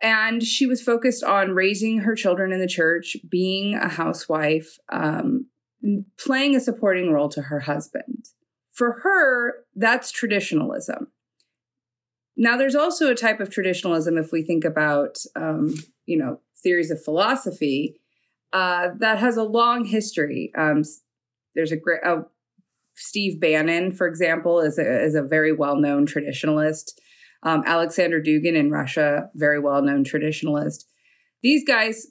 And 0.03 0.43
she 0.43 0.67
was 0.67 0.83
focused 0.83 1.23
on 1.23 1.55
raising 1.55 2.01
her 2.01 2.13
children 2.13 2.51
in 2.51 2.59
the 2.59 2.67
church, 2.67 3.17
being 3.27 3.73
a 3.73 3.87
housewife, 3.87 4.77
um, 4.91 5.47
playing 6.19 6.55
a 6.55 6.59
supporting 6.59 7.11
role 7.11 7.29
to 7.29 7.41
her 7.41 7.61
husband. 7.61 8.27
For 8.69 8.99
her, 9.01 9.65
that's 9.75 10.11
traditionalism. 10.11 11.07
Now, 12.37 12.55
there's 12.55 12.75
also 12.75 13.09
a 13.09 13.15
type 13.15 13.39
of 13.39 13.49
traditionalism, 13.49 14.15
if 14.15 14.31
we 14.31 14.43
think 14.43 14.63
about, 14.63 15.17
um, 15.35 15.73
you 16.05 16.19
know, 16.19 16.39
theories 16.61 16.91
of 16.91 17.03
philosophy, 17.03 17.99
uh, 18.53 18.89
that 18.99 19.17
has 19.17 19.37
a 19.37 19.43
long 19.43 19.85
history. 19.85 20.51
Um, 20.55 20.83
there's 21.55 21.71
a 21.71 21.77
great, 21.77 22.01
uh, 22.05 22.21
Steve 22.95 23.39
Bannon, 23.39 23.91
for 23.91 24.07
example, 24.07 24.59
is 24.59 24.77
a, 24.77 25.03
is 25.03 25.15
a 25.15 25.21
very 25.21 25.51
well 25.51 25.75
known 25.75 26.05
traditionalist. 26.05 26.91
Um, 27.43 27.63
Alexander 27.65 28.21
Dugin 28.21 28.55
in 28.55 28.69
Russia, 28.69 29.29
very 29.35 29.59
well 29.59 29.81
known 29.81 30.03
traditionalist. 30.03 30.83
These 31.41 31.63
guys 31.65 32.07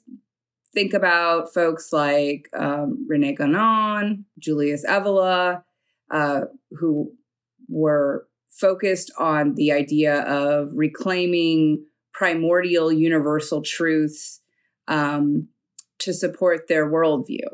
think 0.73 0.93
about 0.93 1.53
folks 1.53 1.93
like 1.93 2.49
um, 2.53 3.05
Rene 3.07 3.35
Guénon, 3.35 4.23
Julius 4.39 4.85
Evola, 4.85 5.63
uh, 6.09 6.41
who 6.71 7.13
were 7.69 8.27
focused 8.49 9.11
on 9.17 9.55
the 9.55 9.71
idea 9.71 10.21
of 10.23 10.69
reclaiming 10.73 11.85
primordial 12.13 12.91
universal 12.91 13.61
truths 13.61 14.41
um, 14.87 15.47
to 15.99 16.13
support 16.13 16.67
their 16.67 16.89
worldview. 16.89 17.47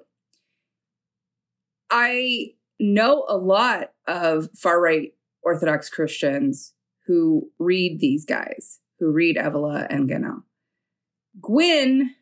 I 1.89 2.53
know 2.79 3.25
a 3.27 3.37
lot 3.37 3.91
of 4.07 4.49
far 4.55 4.81
right 4.81 5.13
Orthodox 5.43 5.89
Christians 5.89 6.73
who 7.05 7.49
read 7.57 7.99
these 7.99 8.25
guys, 8.25 8.79
who 8.99 9.11
read 9.11 9.37
Evola 9.37 9.87
and 9.89 10.09
Guénon. 10.09 10.43
Gwen, 11.39 12.15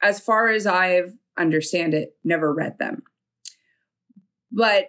as 0.00 0.20
far 0.20 0.48
as 0.48 0.66
I've 0.66 1.14
understand 1.36 1.94
it, 1.94 2.16
never 2.24 2.52
read 2.52 2.78
them. 2.78 3.02
But 4.50 4.88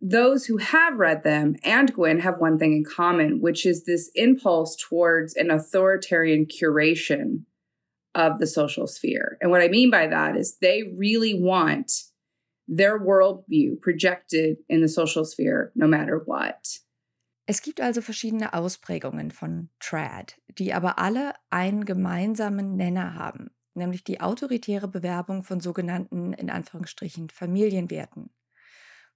those 0.00 0.44
who 0.44 0.58
have 0.58 0.98
read 0.98 1.22
them 1.24 1.56
and 1.64 1.92
Gwen 1.92 2.20
have 2.20 2.40
one 2.40 2.58
thing 2.58 2.72
in 2.72 2.84
common, 2.84 3.40
which 3.40 3.64
is 3.64 3.84
this 3.84 4.10
impulse 4.14 4.76
towards 4.76 5.34
an 5.36 5.50
authoritarian 5.50 6.46
curation 6.46 7.44
of 8.14 8.38
the 8.38 8.46
social 8.46 8.86
sphere. 8.86 9.38
And 9.40 9.50
what 9.50 9.62
I 9.62 9.68
mean 9.68 9.90
by 9.90 10.06
that 10.06 10.36
is 10.36 10.58
they 10.58 10.94
really 10.96 11.40
want 11.40 11.92
their 12.68 12.98
worldview 12.98 13.80
projected 13.80 14.58
in 14.68 14.80
the 14.80 14.88
social 14.88 15.24
sphere 15.24 15.72
no 15.74 15.86
matter 15.86 16.22
what. 16.26 16.80
Es 17.48 17.62
gibt 17.62 17.80
also 17.80 18.00
verschiedene 18.00 18.54
Ausprägungen 18.54 19.30
von 19.30 19.70
Trad, 19.78 20.36
die 20.58 20.74
aber 20.74 20.98
alle 20.98 21.32
einen 21.48 21.84
gemeinsamen 21.84 22.74
Nenner 22.76 23.14
haben, 23.14 23.50
nämlich 23.74 24.02
die 24.02 24.20
autoritäre 24.20 24.88
Bewerbung 24.88 25.44
von 25.44 25.60
sogenannten 25.60 26.32
in 26.32 26.50
Anführungsstrichen 26.50 27.30
Familienwerten. 27.30 28.30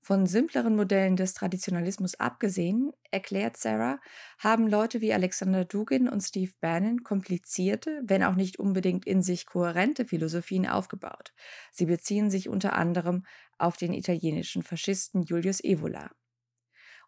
Von 0.03 0.27
simpleren 0.27 0.77
Modellen 0.77 1.17
des 1.17 1.35
Traditionalismus 1.35 2.15
abgesehen, 2.19 2.91
erklärt 3.11 3.57
Sarah, 3.59 4.01
haben 4.39 4.67
Leute 4.67 5.01
wie 5.03 5.13
Alexander 5.13 5.65
Dugin 5.67 6.09
und 6.09 6.23
Steve 6.23 6.53
Bannon 6.61 7.03
komplizierte, 7.03 8.01
wenn 8.05 8.23
auch 8.25 8.35
nicht 8.35 8.59
unbedingt 8.59 9.07
in 9.07 9.23
sich 9.23 9.47
kohärente 9.47 10.07
Philosophien 10.07 10.67
aufgebaut. 10.67 11.33
Sie 11.71 11.85
beziehen 11.87 12.31
sich 12.31 12.49
unter 12.49 12.75
anderem 12.75 13.25
auf 13.59 13.77
den 13.77 13.93
italienischen 13.93 14.63
Faschisten 14.63 15.23
Julius 15.23 15.63
Evola. 15.63 16.11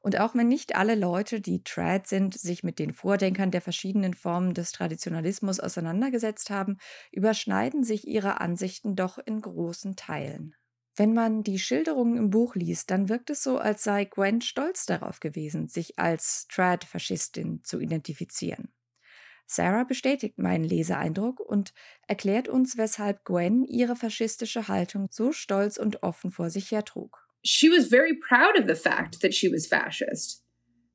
Und 0.01 0.19
auch 0.19 0.35
wenn 0.35 0.49
nicht 0.49 0.75
alle 0.75 0.95
Leute, 0.95 1.41
die 1.41 1.63
Trad 1.63 2.07
sind, 2.09 2.35
sich 2.35 2.63
mit 2.63 2.79
den 2.79 2.93
Vordenkern 2.93 3.51
der 3.53 3.61
verschiedenen 3.63 4.15
Formen 4.15 4.53
des 4.53 4.73
Traditionalismus 4.73 5.61
auseinandergesetzt 5.61 6.51
haben, 6.51 6.77
überschneiden 7.13 7.85
sich 7.85 8.07
ihre 8.07 8.41
Ansichten 8.41 8.97
doch 8.97 9.19
in 9.19 9.41
großen 9.41 9.97
Teilen. 9.97 10.57
Wenn 10.95 11.15
man 11.15 11.43
die 11.43 11.59
Schilderungen 11.59 12.19
im 12.19 12.31
Buch 12.31 12.55
liest, 12.55 12.91
dann 12.91 13.09
wirkt 13.09 13.31
es 13.31 13.43
so, 13.43 13.59
als 13.59 13.83
sei 13.83 14.05
Gwen 14.05 14.43
stolz 14.43 14.85
darauf 14.85 15.21
gewesen, 15.21 15.67
sich 15.67 15.99
als 15.99 16.47
Trad-Faschistin 16.49 17.65
zu 17.65 17.81
identifizieren. 17.81 18.69
Sarah 19.47 19.85
bestätigt 19.85 20.39
meinen 20.39 20.65
Leseeindruck 20.65 21.41
und 21.41 21.73
erklärt 22.07 22.49
uns, 22.49 22.77
weshalb 22.77 23.25
Gwen 23.25 23.65
ihre 23.65 23.97
faschistische 23.97 24.69
Haltung 24.69 25.09
so 25.11 25.33
stolz 25.33 25.79
und 25.79 26.03
offen 26.03 26.31
vor 26.31 26.51
sich 26.51 26.71
hertrug. 26.71 27.27
She 27.43 27.69
was 27.69 27.89
very 27.89 28.15
proud 28.15 28.59
of 28.59 28.67
the 28.69 28.81
fact 28.81 29.21
that 29.21 29.35
she 29.35 29.51
was 29.51 29.67
fascist 29.67 30.45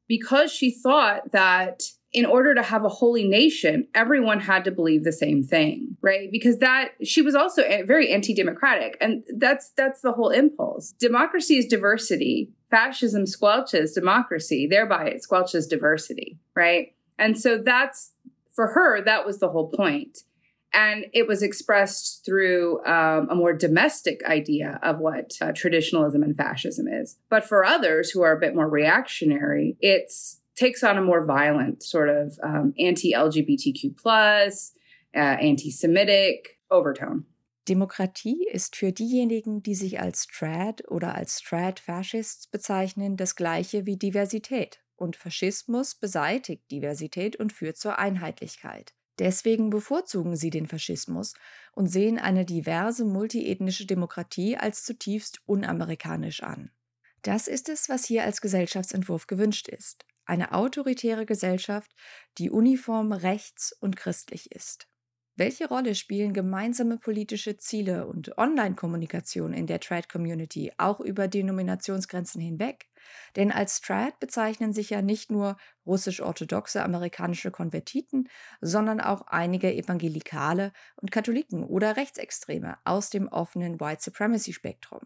because 0.07 0.55
she 0.55 0.79
thought 0.81 1.29
that 1.31 1.96
in 2.13 2.25
order 2.25 2.55
to 2.55 2.63
have 2.63 2.85
a 2.85 2.89
holy 2.89 3.27
nation, 3.27 3.87
everyone 3.93 4.39
had 4.39 4.63
to 4.63 4.71
believe 4.71 5.03
the 5.03 5.11
same 5.11 5.43
thing, 5.43 5.97
right? 6.01 6.31
Because 6.31 6.59
that 6.59 6.91
she 7.03 7.21
was 7.21 7.35
also 7.35 7.63
very 7.85 8.13
anti-democratic, 8.13 8.97
and 9.01 9.23
that's 9.35 9.71
that's 9.71 10.01
the 10.01 10.13
whole 10.13 10.29
impulse. 10.29 10.93
Democracy 10.93 11.57
is 11.57 11.65
diversity. 11.65 12.51
Fascism 12.71 13.23
squelches 13.23 13.93
democracy, 13.93 14.67
thereby 14.67 15.07
it 15.07 15.25
squelches 15.29 15.69
diversity, 15.69 16.37
right? 16.55 16.93
And 17.17 17.37
so 17.37 17.57
that's 17.57 18.13
for 18.53 18.67
her. 18.67 19.01
That 19.03 19.25
was 19.25 19.39
the 19.39 19.49
whole 19.49 19.69
point, 19.69 20.19
and 20.73 21.05
it 21.13 21.27
was 21.27 21.43
expressed 21.43 22.23
through 22.25 22.85
um, 22.85 23.27
a 23.29 23.35
more 23.35 23.53
domestic 23.53 24.23
idea 24.25 24.79
of 24.81 24.99
what 24.99 25.33
uh, 25.41 25.51
traditionalism 25.53 26.23
and 26.23 26.37
fascism 26.37 26.87
is. 26.87 27.17
But 27.29 27.43
for 27.43 27.65
others 27.65 28.11
who 28.11 28.21
are 28.21 28.35
a 28.35 28.39
bit 28.39 28.55
more 28.55 28.69
reactionary, 28.69 29.75
it's 29.81 30.39
takes 30.57 30.83
on 30.83 30.97
a 30.97 31.01
more 31.01 31.25
violent 31.25 31.83
sort 31.83 32.09
of 32.09 32.37
um, 32.43 32.73
anti-LGBTQ 32.77 33.95
plus, 33.95 34.73
uh, 35.15 35.37
anti-Semitic 35.39 36.59
overtone. 36.69 37.25
Demokratie 37.69 38.47
ist 38.51 38.75
für 38.75 38.91
diejenigen, 38.91 39.61
die 39.61 39.75
sich 39.75 39.99
als 39.99 40.27
Trad 40.27 40.89
oder 40.89 41.15
als 41.15 41.41
Trad-Fascists 41.41 42.47
bezeichnen, 42.47 43.17
das 43.17 43.35
gleiche 43.35 43.85
wie 43.85 43.97
Diversität. 43.97 44.79
Und 44.95 45.15
Faschismus 45.15 45.93
beseitigt 45.93 46.71
Diversität 46.71 47.35
und 47.35 47.51
führt 47.53 47.77
zur 47.77 47.99
Einheitlichkeit. 47.99 48.93
Deswegen 49.19 49.69
bevorzugen 49.69 50.35
sie 50.35 50.49
den 50.49 50.67
Faschismus 50.67 51.33
und 51.73 51.87
sehen 51.87 52.19
eine 52.19 52.45
diverse 52.45 53.03
multiethnische 53.03 53.85
Demokratie 53.85 54.55
als 54.55 54.83
zutiefst 54.83 55.41
unamerikanisch 55.45 56.43
an. 56.43 56.71
Das 57.21 57.47
ist 57.47 57.67
es, 57.67 57.89
was 57.89 58.05
hier 58.05 58.23
als 58.23 58.41
Gesellschaftsentwurf 58.41 59.27
gewünscht 59.27 59.67
ist 59.67 60.06
eine 60.27 60.53
autoritäre 60.53 61.25
Gesellschaft, 61.25 61.91
die 62.37 62.51
uniform 62.51 63.11
rechts 63.11 63.71
und 63.79 63.95
christlich 63.95 64.51
ist. 64.51 64.87
Welche 65.39 65.67
Rolle 65.67 65.93
spielen 65.93 66.33
gemeinsame 66.33 66.97
politische 66.97 67.57
Ziele 67.57 68.07
und 68.07 68.39
Online-Kommunikation 68.39 69.53
in 69.53 69.67
der 69.67 69.79
Trad-Community 69.79 70.71
auch 70.79 70.99
über 70.99 71.27
Denominationsgrenzen 71.27 72.41
hinweg? 72.41 72.87
Denn 73.35 73.51
als 73.51 73.79
Trad 73.79 74.19
bezeichnen 74.19 74.73
sich 74.73 74.89
ja 74.89 75.03
nicht 75.03 75.29
nur 75.29 75.57
russisch-orthodoxe 75.85 76.83
amerikanische 76.83 77.51
Konvertiten, 77.51 78.29
sondern 78.61 78.99
auch 78.99 79.27
einige 79.27 79.71
Evangelikale 79.71 80.73
und 80.95 81.11
Katholiken 81.11 81.63
oder 81.63 81.97
Rechtsextreme 81.97 82.79
aus 82.83 83.11
dem 83.11 83.27
offenen 83.27 83.79
White 83.79 84.01
Supremacy-Spektrum. 84.01 85.01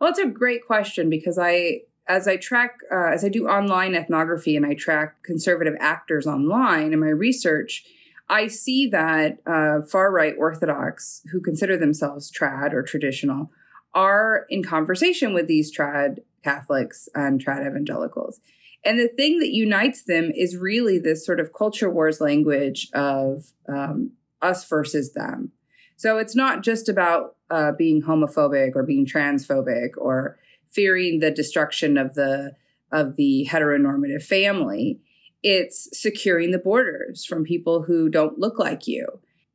Well, 0.00 0.10
it's 0.10 0.18
a 0.18 0.26
great 0.26 0.64
question 0.66 1.10
because 1.10 1.38
I 1.38 1.86
as 2.08 2.28
I 2.28 2.36
track, 2.36 2.78
uh, 2.92 3.10
as 3.12 3.24
I 3.24 3.28
do 3.28 3.48
online 3.48 3.94
ethnography 3.94 4.56
and 4.56 4.64
I 4.64 4.74
track 4.74 5.22
conservative 5.22 5.74
actors 5.80 6.26
online 6.26 6.92
in 6.92 7.00
my 7.00 7.08
research, 7.08 7.84
I 8.28 8.48
see 8.48 8.88
that 8.88 9.38
uh, 9.46 9.82
far 9.82 10.10
right 10.10 10.34
Orthodox 10.38 11.22
who 11.30 11.40
consider 11.40 11.76
themselves 11.76 12.30
trad 12.30 12.72
or 12.72 12.82
traditional 12.82 13.50
are 13.94 14.46
in 14.50 14.62
conversation 14.62 15.32
with 15.32 15.46
these 15.46 15.76
trad 15.76 16.18
Catholics 16.42 17.08
and 17.14 17.44
trad 17.44 17.66
evangelicals. 17.66 18.40
And 18.84 19.00
the 19.00 19.08
thing 19.08 19.40
that 19.40 19.52
unites 19.52 20.04
them 20.04 20.30
is 20.34 20.56
really 20.56 20.98
this 20.98 21.26
sort 21.26 21.40
of 21.40 21.52
culture 21.52 21.90
wars 21.90 22.20
language 22.20 22.88
of 22.94 23.52
um, 23.68 24.12
us 24.42 24.64
versus 24.68 25.12
them. 25.12 25.50
So 25.96 26.18
it's 26.18 26.36
not 26.36 26.62
just 26.62 26.88
about 26.88 27.36
uh, 27.50 27.72
being 27.72 28.02
homophobic 28.02 28.76
or 28.76 28.82
being 28.82 29.06
transphobic 29.06 29.90
or 29.96 30.38
fearing 30.76 31.18
the 31.18 31.30
destruction 31.30 31.96
of 31.96 32.14
the 32.14 32.52
of 32.92 33.16
the 33.16 33.48
heteronormative 33.50 34.22
family 34.22 35.00
it's 35.48 35.88
securing 35.92 36.50
the 36.50 36.58
borders 36.58 37.24
from 37.24 37.44
people 37.44 37.82
who 37.82 38.08
don't 38.08 38.36
look 38.36 38.58
like 38.58 38.88
you. 38.88 39.06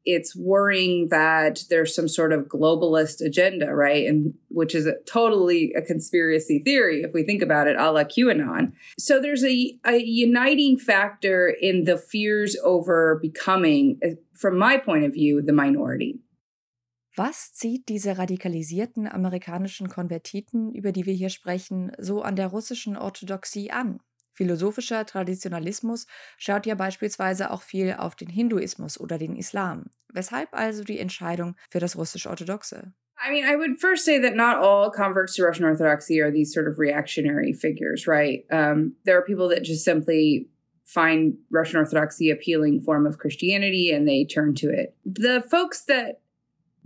It's 0.05 0.33
worrying 0.33 1.09
that 1.09 1.65
there's 1.69 1.93
some 1.93 2.07
sort 2.07 2.31
of 2.31 2.47
globalist 2.47 3.19
agenda 3.19 3.75
right? 3.75 4.07
And 4.07 4.33
which 4.47 4.73
is 4.73 4.87
a, 4.87 4.93
totally 5.05 5.73
a 5.73 5.81
conspiracy 5.81 6.59
theory 6.59 7.01
if 7.01 7.11
we 7.13 7.23
think 7.23 7.41
about 7.41 7.67
it 7.67 7.75
a 7.75 7.91
la 7.91 8.05
qanon. 8.05 8.71
So 8.97 9.21
there's 9.21 9.43
a, 9.43 9.77
a 9.85 9.97
uniting 9.97 10.79
factor 10.79 11.49
in 11.49 11.83
the 11.83 11.97
fears 11.97 12.55
over 12.63 13.19
becoming 13.21 13.99
from 14.33 14.57
my 14.57 14.77
point 14.77 15.03
of 15.03 15.13
view 15.13 15.41
the 15.41 15.51
minority 15.51 16.19
Was 17.15 17.51
zieht 17.53 17.89
diese 17.89 18.17
radikalisierten 18.17 19.07
amerikanischen 19.07 19.89
Konvertiten, 19.89 20.73
über 20.73 20.91
die 20.91 21.05
wir 21.05 21.13
hier 21.13 21.29
sprechen, 21.29 21.91
so 21.97 22.21
an 22.21 22.37
der 22.37 22.47
russischen 22.47 22.95
Orthodoxie 22.95 23.71
an? 23.71 23.99
Philosophischer 24.33 25.05
Traditionalismus 25.05 26.07
schaut 26.37 26.65
ja 26.65 26.75
beispielsweise 26.75 27.51
auch 27.51 27.61
viel 27.61 27.95
auf 27.97 28.15
den 28.15 28.29
Hinduismus 28.29 28.99
oder 28.99 29.17
den 29.17 29.35
Islam. 29.35 29.87
Weshalb 30.13 30.53
also 30.53 30.83
die 30.83 30.99
Entscheidung 30.99 31.55
für 31.69 31.79
das 31.79 31.97
russisch-orthodoxe? 31.97 32.93
I 33.23 33.29
mean, 33.29 33.43
I 33.43 33.55
would 33.55 33.79
first 33.79 34.03
say 34.05 34.19
that 34.19 34.35
not 34.35 34.57
all 34.57 34.89
converts 34.89 35.35
to 35.35 35.43
Russian 35.43 35.65
Orthodoxy 35.65 36.21
are 36.21 36.31
these 36.31 36.53
sort 36.53 36.67
of 36.67 36.79
reactionary 36.79 37.53
figures, 37.53 38.07
right? 38.07 38.45
Um, 38.49 38.95
there 39.05 39.17
are 39.17 39.23
people 39.23 39.49
that 39.49 39.63
just 39.63 39.83
simply 39.83 40.47
find 40.85 41.37
Russian 41.51 41.79
Orthodoxy 41.79 42.31
appealing 42.31 42.81
form 42.81 43.05
of 43.05 43.19
Christianity 43.19 43.91
and 43.91 44.07
they 44.07 44.25
turn 44.25 44.55
to 44.55 44.69
it. 44.69 44.95
The 45.05 45.43
folks 45.51 45.85
that 45.85 46.21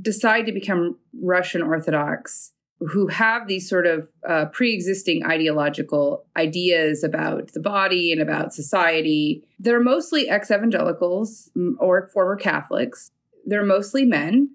decide 0.01 0.45
to 0.45 0.51
become 0.51 0.97
Russian 1.21 1.61
Orthodox 1.61 2.51
who 2.79 3.07
have 3.07 3.47
these 3.47 3.69
sort 3.69 3.87
of 3.87 4.09
uh, 4.27 4.45
pre-existing 4.47 5.25
ideological 5.25 6.25
ideas 6.35 7.03
about 7.05 7.53
the 7.53 7.61
body 7.61 8.11
and 8.11 8.21
about 8.21 8.53
society. 8.53 9.41
They're 9.59 9.79
mostly 9.79 10.29
ex-evangelicals 10.29 11.49
or 11.79 12.07
former 12.07 12.35
catholics. 12.35 13.11
They're 13.45 13.65
mostly 13.65 14.03
men 14.03 14.49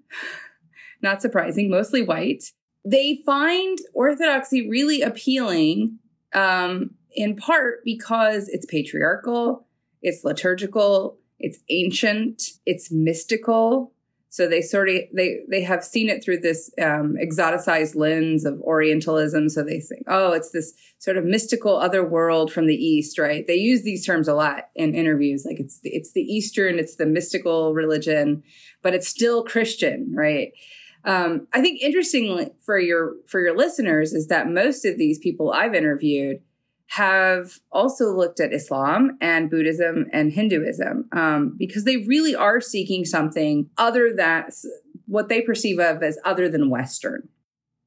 not 1.01 1.21
surprising 1.21 1.69
mostly 1.69 2.03
white. 2.03 2.51
They 2.85 3.21
find 3.25 3.79
orthodoxy 3.93 4.69
really 4.69 5.01
appealing 5.01 5.97
um, 6.33 6.91
in 7.13 7.35
part 7.35 7.83
because 7.83 8.47
it's 8.47 8.65
patriarchal 8.65 9.65
it's 10.01 10.23
liturgical 10.23 11.17
it's 11.39 11.59
ancient 11.69 12.43
it's 12.65 12.91
mystical 12.91 13.91
so 14.31 14.47
they 14.47 14.61
sort 14.61 14.87
of 14.87 14.95
they 15.13 15.41
they 15.49 15.61
have 15.61 15.83
seen 15.83 16.07
it 16.07 16.23
through 16.23 16.39
this 16.39 16.71
um, 16.81 17.17
exoticized 17.21 17.97
lens 17.97 18.45
of 18.45 18.61
Orientalism. 18.61 19.49
So 19.49 19.61
they 19.61 19.81
think, 19.81 20.03
oh, 20.07 20.31
it's 20.31 20.51
this 20.51 20.73
sort 20.99 21.17
of 21.17 21.25
mystical 21.25 21.75
other 21.75 22.07
world 22.07 22.49
from 22.49 22.65
the 22.65 22.75
East, 22.75 23.19
right? 23.19 23.45
They 23.45 23.55
use 23.55 23.83
these 23.83 24.05
terms 24.05 24.29
a 24.29 24.33
lot 24.33 24.69
in 24.73 24.95
interviews, 24.95 25.43
like 25.45 25.59
it's 25.59 25.81
the, 25.81 25.89
it's 25.89 26.13
the 26.13 26.21
Eastern, 26.21 26.79
it's 26.79 26.95
the 26.95 27.05
mystical 27.05 27.73
religion, 27.73 28.41
but 28.81 28.93
it's 28.93 29.09
still 29.09 29.43
Christian, 29.43 30.13
right? 30.15 30.53
Um, 31.03 31.47
I 31.51 31.59
think 31.59 31.81
interestingly 31.81 32.51
for 32.65 32.79
your 32.79 33.15
for 33.27 33.41
your 33.41 33.57
listeners 33.57 34.13
is 34.13 34.27
that 34.27 34.47
most 34.47 34.85
of 34.85 34.97
these 34.97 35.19
people 35.19 35.51
I've 35.51 35.75
interviewed 35.75 36.39
have 36.91 37.59
also 37.71 38.11
looked 38.13 38.41
at 38.41 38.51
Islam 38.51 39.17
and 39.21 39.49
Buddhism 39.49 40.07
and 40.11 40.33
Hinduism 40.33 41.07
um, 41.13 41.55
because 41.57 41.85
they 41.85 41.95
really 41.95 42.35
are 42.35 42.59
seeking 42.59 43.05
something 43.05 43.69
other 43.77 44.13
than 44.13 44.49
what 45.05 45.29
they 45.29 45.41
perceive 45.41 45.79
of 45.79 46.03
as 46.03 46.17
other 46.25 46.49
than 46.49 46.69
Western. 46.69 47.29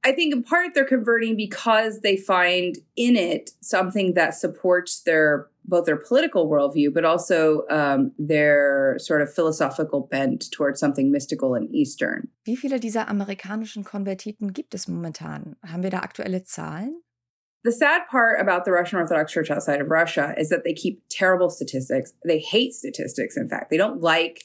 I 0.07 0.13
think 0.13 0.33
in 0.33 0.43
part 0.43 0.73
they're 0.73 0.87
converting 0.87 1.37
because 1.37 2.01
they 2.01 2.17
find 2.17 2.77
in 2.97 3.15
it 3.17 3.51
something 3.61 4.15
that 4.15 4.35
supports 4.35 5.03
their 5.03 5.49
both 5.67 5.85
their 5.85 5.97
political 5.97 6.49
worldview, 6.49 6.93
but 6.93 7.05
also 7.05 7.65
um, 7.69 8.13
their 8.19 8.97
sort 8.99 9.21
of 9.21 9.33
philosophical 9.33 10.01
bent 10.01 10.51
towards 10.51 10.81
something 10.81 11.11
mystical 11.11 11.55
and 11.55 11.69
Eastern. 11.75 12.29
Wie 12.45 12.57
viele 12.57 12.81
dieser 12.81 13.09
amerikanischen 13.09 13.85
Konvertiten 13.85 14.55
gibt 14.55 14.75
es 14.75 14.89
momentan? 14.89 15.57
Haben 15.63 15.83
wir 15.83 15.91
da 15.91 16.01
aktuelle 16.01 16.43
Zahlen? 16.45 17.03
The 17.65 17.73
sad 17.73 18.03
part 18.11 18.41
about 18.41 18.67
the 18.67 18.73
Russian 18.73 18.99
Orthodox 18.99 19.33
Church 19.33 19.51
outside 19.51 19.81
of 19.81 19.91
Russia 19.91 20.35
is 20.37 20.51
that 20.51 20.65
they 20.65 20.75
keep 20.75 21.03
terrible 21.09 21.49
statistics. 21.49 22.13
They 22.23 22.39
hate 22.39 22.75
statistics, 22.75 23.39
in 23.39 23.49
fact. 23.49 23.71
They 23.71 23.79
don't 23.79 24.03
like 24.03 24.45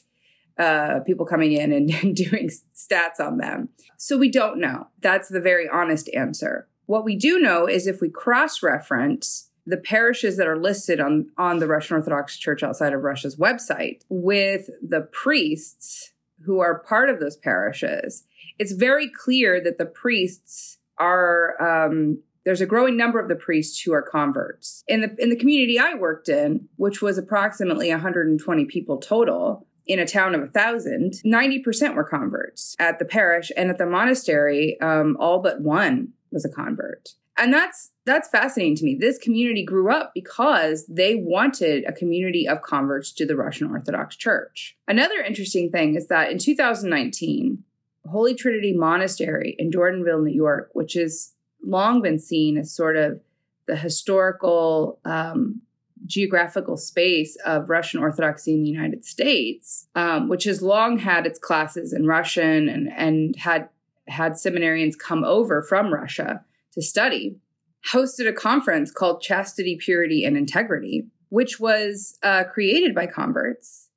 uh, 0.58 1.00
people 1.00 1.26
coming 1.26 1.52
in 1.52 1.70
and, 1.70 1.88
doing 2.16 2.50
stats 2.74 3.20
on 3.20 3.36
them. 3.36 3.68
So 3.98 4.16
we 4.16 4.30
don't 4.30 4.58
know. 4.58 4.88
That's 5.00 5.28
the 5.28 5.40
very 5.40 5.68
honest 5.68 6.08
answer. 6.14 6.66
What 6.86 7.04
we 7.04 7.14
do 7.14 7.38
know 7.38 7.66
is 7.66 7.86
if 7.86 8.00
we 8.00 8.08
cross 8.08 8.62
reference 8.62 9.50
the 9.66 9.76
parishes 9.76 10.38
that 10.38 10.48
are 10.48 10.58
listed 10.58 10.98
on, 10.98 11.28
on 11.36 11.58
the 11.58 11.66
Russian 11.66 11.96
Orthodox 11.96 12.38
Church 12.38 12.62
outside 12.62 12.94
of 12.94 13.02
Russia's 13.02 13.36
website 13.36 14.00
with 14.08 14.70
the 14.82 15.02
priests 15.12 16.14
who 16.44 16.60
are 16.60 16.80
part 16.80 17.10
of 17.10 17.20
those 17.20 17.36
parishes, 17.36 18.24
it's 18.58 18.72
very 18.72 19.10
clear 19.10 19.62
that 19.62 19.76
the 19.76 19.84
priests 19.86 20.78
are 20.98 21.60
um, 21.62 22.22
there's 22.50 22.60
a 22.60 22.66
growing 22.66 22.96
number 22.96 23.20
of 23.20 23.28
the 23.28 23.36
priests 23.36 23.80
who 23.80 23.92
are 23.92 24.02
converts. 24.02 24.82
In 24.88 25.02
the 25.02 25.14
in 25.20 25.30
the 25.30 25.36
community 25.36 25.78
I 25.78 25.94
worked 25.94 26.28
in, 26.28 26.68
which 26.74 27.00
was 27.00 27.16
approximately 27.16 27.90
120 27.90 28.64
people 28.64 28.98
total, 28.98 29.68
in 29.86 30.00
a 30.00 30.04
town 30.04 30.34
of 30.34 30.42
a 30.42 30.48
thousand, 30.48 31.12
90% 31.24 31.94
were 31.94 32.02
converts 32.02 32.74
at 32.80 32.98
the 32.98 33.04
parish, 33.04 33.52
and 33.56 33.70
at 33.70 33.78
the 33.78 33.86
monastery, 33.86 34.80
um, 34.80 35.16
all 35.20 35.38
but 35.38 35.60
one 35.60 36.08
was 36.32 36.44
a 36.44 36.48
convert. 36.48 37.10
And 37.38 37.54
that's 37.54 37.92
that's 38.04 38.28
fascinating 38.28 38.74
to 38.78 38.84
me. 38.84 38.96
This 38.96 39.16
community 39.16 39.64
grew 39.64 39.88
up 39.88 40.10
because 40.12 40.86
they 40.88 41.14
wanted 41.14 41.84
a 41.84 41.92
community 41.92 42.48
of 42.48 42.62
converts 42.62 43.12
to 43.12 43.26
the 43.26 43.36
Russian 43.36 43.70
Orthodox 43.70 44.16
Church. 44.16 44.76
Another 44.88 45.22
interesting 45.22 45.70
thing 45.70 45.94
is 45.94 46.08
that 46.08 46.32
in 46.32 46.38
2019, 46.38 47.62
Holy 48.08 48.34
Trinity 48.34 48.76
Monastery 48.76 49.54
in 49.56 49.70
Jordanville, 49.70 50.24
New 50.24 50.34
York, 50.34 50.70
which 50.72 50.96
is 50.96 51.36
long 51.64 52.02
been 52.02 52.18
seen 52.18 52.58
as 52.58 52.74
sort 52.74 52.96
of 52.96 53.20
the 53.66 53.76
historical 53.76 54.98
um, 55.04 55.62
geographical 56.06 56.76
space 56.76 57.36
of 57.44 57.70
Russian 57.70 58.00
Orthodoxy 58.00 58.54
in 58.54 58.62
the 58.62 58.70
United 58.70 59.04
States, 59.04 59.86
um, 59.94 60.28
which 60.28 60.44
has 60.44 60.62
long 60.62 60.98
had 60.98 61.26
its 61.26 61.38
classes 61.38 61.92
in 61.92 62.06
Russian 62.06 62.68
and, 62.68 62.88
and 62.96 63.36
had 63.36 63.68
had 64.08 64.32
seminarians 64.32 64.98
come 64.98 65.22
over 65.24 65.62
from 65.62 65.94
Russia 65.94 66.44
to 66.72 66.82
study, 66.82 67.36
hosted 67.92 68.28
a 68.28 68.32
conference 68.32 68.90
called 68.90 69.22
Chastity, 69.22 69.76
Purity, 69.76 70.24
and 70.24 70.36
Integrity, 70.36 71.06
which 71.28 71.60
was 71.60 72.18
uh, 72.22 72.44
created 72.44 72.94
by 72.94 73.06
converts. 73.06 73.88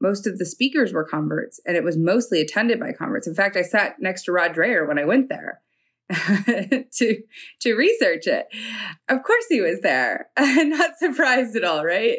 Most 0.00 0.26
of 0.26 0.38
the 0.38 0.46
speakers 0.46 0.92
were 0.92 1.04
converts, 1.04 1.60
and 1.66 1.76
it 1.76 1.84
was 1.84 1.96
mostly 1.96 2.40
attended 2.40 2.80
by 2.80 2.92
converts. 2.92 3.28
In 3.28 3.34
fact, 3.34 3.56
I 3.56 3.62
sat 3.62 4.00
next 4.00 4.24
to 4.24 4.32
Rod 4.32 4.54
Dreher 4.54 4.88
when 4.88 4.98
I 4.98 5.04
went 5.04 5.28
there. 5.28 5.60
to 6.92 7.22
to 7.60 7.74
research 7.74 8.26
it. 8.26 8.46
Of 9.08 9.22
course 9.22 9.46
he 9.48 9.60
was 9.60 9.80
there. 9.80 10.28
Not 10.38 10.98
surprised 10.98 11.56
at 11.56 11.64
all, 11.64 11.84
right? 11.84 12.18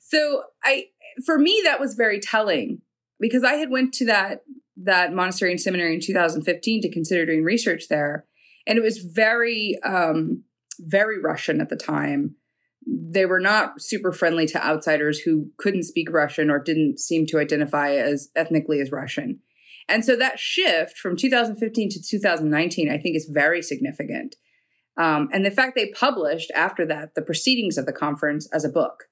So 0.00 0.42
I 0.62 0.86
for 1.24 1.38
me 1.38 1.60
that 1.64 1.80
was 1.80 1.94
very 1.94 2.20
telling 2.20 2.82
because 3.18 3.44
I 3.44 3.54
had 3.54 3.70
went 3.70 3.92
to 3.94 4.06
that 4.06 4.42
that 4.76 5.12
monastery 5.12 5.50
and 5.50 5.60
seminary 5.60 5.94
in 5.94 6.00
2015 6.00 6.82
to 6.82 6.90
consider 6.90 7.24
doing 7.24 7.42
research 7.42 7.88
there 7.88 8.26
and 8.66 8.78
it 8.78 8.82
was 8.82 8.98
very 8.98 9.78
um 9.84 10.44
very 10.78 11.20
Russian 11.20 11.60
at 11.60 11.70
the 11.70 11.76
time. 11.76 12.36
They 12.86 13.26
were 13.26 13.40
not 13.40 13.80
super 13.80 14.12
friendly 14.12 14.46
to 14.48 14.64
outsiders 14.64 15.20
who 15.20 15.50
couldn't 15.56 15.84
speak 15.84 16.12
Russian 16.12 16.50
or 16.50 16.58
didn't 16.58 17.00
seem 17.00 17.26
to 17.26 17.38
identify 17.38 17.92
as 17.92 18.28
ethnically 18.36 18.80
as 18.80 18.92
Russian. 18.92 19.40
And 19.88 20.04
so 20.04 20.16
that 20.16 20.38
shift 20.38 20.98
from 20.98 21.16
2015 21.16 21.90
to 21.90 22.02
2019, 22.02 22.90
I 22.90 22.98
think, 22.98 23.16
is 23.16 23.28
very 23.32 23.62
significant. 23.62 24.36
Um, 24.96 25.28
and 25.32 25.44
the 25.44 25.50
fact 25.50 25.76
they 25.76 25.90
published 25.90 26.50
after 26.52 26.86
that 26.86 27.14
the 27.14 27.22
proceedings 27.22 27.76
of 27.78 27.86
the 27.86 27.92
conference 27.92 28.48
as 28.52 28.64
a 28.64 28.68
book. 28.68 29.04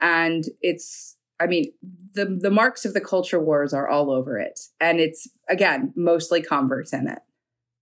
And 0.00 0.44
it's, 0.60 1.16
I 1.38 1.46
mean, 1.46 1.72
the, 2.14 2.26
the 2.26 2.50
marks 2.50 2.84
of 2.84 2.94
the 2.94 3.00
culture 3.00 3.38
wars 3.38 3.72
are 3.72 3.88
all 3.88 4.10
over 4.10 4.38
it. 4.38 4.58
And 4.80 4.98
it's, 4.98 5.28
again, 5.48 5.92
mostly 5.94 6.42
converts 6.42 6.92
in 6.92 7.08
it. 7.08 7.20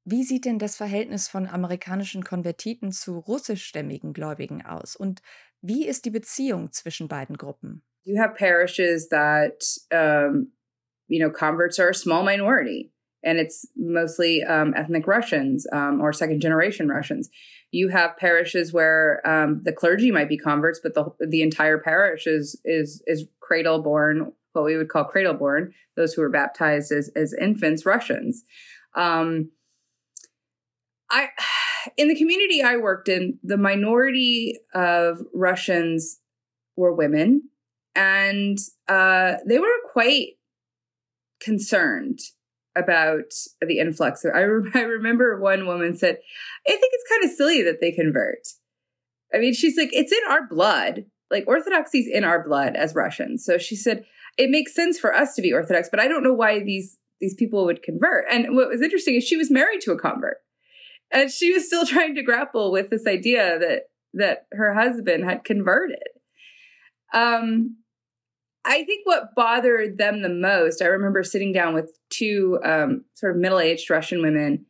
Wie 0.05 0.25
sieht 0.25 0.45
denn 0.45 0.59
das 0.59 0.77
Verhältnis 0.77 1.29
von 1.29 1.47
amerikanischen 1.47 2.25
Konvertiten 2.25 2.91
zu 2.91 3.19
russischstämmigen 3.19 4.13
Gläubigen 4.13 4.63
aus? 4.63 4.97
Und 4.97 5.21
wie 5.61 5.87
ist 5.87 6.05
die 6.05 6.11
Beziehung 6.11 6.73
zwischen 6.73 7.07
beiden 7.07 7.37
Gruppen? 7.37 7.83
You 8.05 8.19
have 8.19 8.35
parishes 8.35 9.09
that 9.11 9.63
um, 9.93 10.53
you 11.11 11.19
know, 11.19 11.29
converts 11.29 11.79
are 11.79 11.91
a 11.91 11.95
small 11.95 12.23
minority, 12.23 12.93
and 13.23 13.39
it's 13.39 13.67
mostly 13.77 14.43
um, 14.45 14.73
ethnic 14.77 15.07
Russians 15.07 15.67
um, 15.73 16.01
or 16.01 16.13
second 16.13 16.41
generation 16.41 16.89
Russians. 16.89 17.29
You 17.73 17.89
have 17.89 18.17
parishes 18.17 18.73
where 18.73 19.21
um, 19.27 19.63
the 19.65 19.73
clergy 19.73 20.11
might 20.13 20.29
be 20.29 20.39
converts, 20.39 20.81
but 20.83 20.95
the 20.95 21.07
the 21.19 21.43
entire 21.43 21.79
parish 21.79 22.27
is 22.27 22.61
is 22.65 23.03
is 23.07 23.27
cradle 23.41 23.83
born, 23.83 24.33
what 24.53 24.65
we 24.65 24.77
would 24.77 24.89
call 24.89 25.05
cradle 25.05 25.35
born, 25.35 25.75
those 25.97 26.15
who 26.15 26.23
were 26.23 26.31
baptized 26.31 26.93
as 26.93 27.11
as 27.17 27.35
infants, 27.35 27.85
Russians. 27.85 28.45
Um, 28.95 29.51
I 31.11 31.31
in 31.97 32.07
the 32.07 32.17
community 32.17 32.63
I 32.63 32.77
worked 32.77 33.09
in, 33.09 33.41
the 33.43 33.59
minority 33.59 34.61
of 34.75 35.23
Russians 35.35 36.21
were 36.77 36.95
women, 36.95 37.49
and 37.97 38.59
uh, 38.89 39.35
they 39.45 39.59
were 39.59 39.67
quite 39.93 40.35
concerned 41.41 42.21
about 42.77 43.33
the 43.61 43.79
influx. 43.79 44.25
I, 44.25 44.41
re- 44.41 44.71
I 44.75 44.83
remember 44.83 45.41
one 45.41 45.67
woman 45.67 45.97
said, 45.97 46.19
I 46.67 46.71
think 46.71 46.93
it's 46.93 47.11
kind 47.11 47.25
of 47.25 47.37
silly 47.37 47.63
that 47.63 47.81
they 47.81 47.93
convert. 47.93 48.47
I 49.35 49.39
mean, 49.39 49.55
she's 49.55 49.77
like, 49.77 49.91
it's 49.93 50.13
in 50.13 50.21
our 50.29 50.47
blood. 50.47 51.05
Like 51.31 51.45
orthodoxy's 51.47 52.09
in 52.09 52.25
our 52.25 52.43
blood 52.43 52.75
as 52.75 52.95
Russians. 52.95 53.45
So 53.45 53.59
she 53.59 53.77
said, 53.77 54.05
it 54.37 54.51
makes 54.51 54.75
sense 54.75 54.99
for 54.99 55.15
us 55.15 55.35
to 55.35 55.43
be 55.43 55.53
Orthodox, 55.53 55.89
but 55.91 56.01
I 56.01 56.09
don't 56.09 56.23
know 56.23 56.33
why 56.33 56.61
these 56.61 56.97
these 57.21 57.35
people 57.35 57.67
would 57.67 57.83
convert. 57.83 58.25
And 58.31 58.57
what 58.57 58.71
was 58.71 58.81
interesting 58.81 59.15
is 59.15 59.25
she 59.25 59.37
was 59.37 59.51
married 59.51 59.83
to 59.83 59.93
a 59.93 59.99
convert. 59.99 60.39
And 61.13 61.31
she 61.31 61.53
was 61.53 61.67
still 61.67 61.85
trying 61.87 62.15
to 62.15 62.23
grapple 62.23 62.73
with 62.73 62.89
this 62.91 63.07
idea 63.07 63.59
that 63.59 63.83
that 64.15 64.47
her 64.53 64.75
husband 64.75 65.25
had 65.25 65.45
converted. 65.45 66.03
Um, 67.13 67.77
I 68.65 68.85
think 68.85 69.07
what 69.07 69.35
bothered 69.35 69.99
them 69.99 70.23
the 70.23 70.29
most, 70.29 70.83
I 70.83 70.87
remember 70.87 71.23
sitting 71.23 71.53
down 71.53 71.75
with 71.75 71.99
two 72.11 72.59
um, 72.65 73.05
sort 73.15 73.35
of 73.35 73.41
middle 73.41 73.59
aged 73.59 73.89
Russian 73.89 74.21
women 74.21 74.67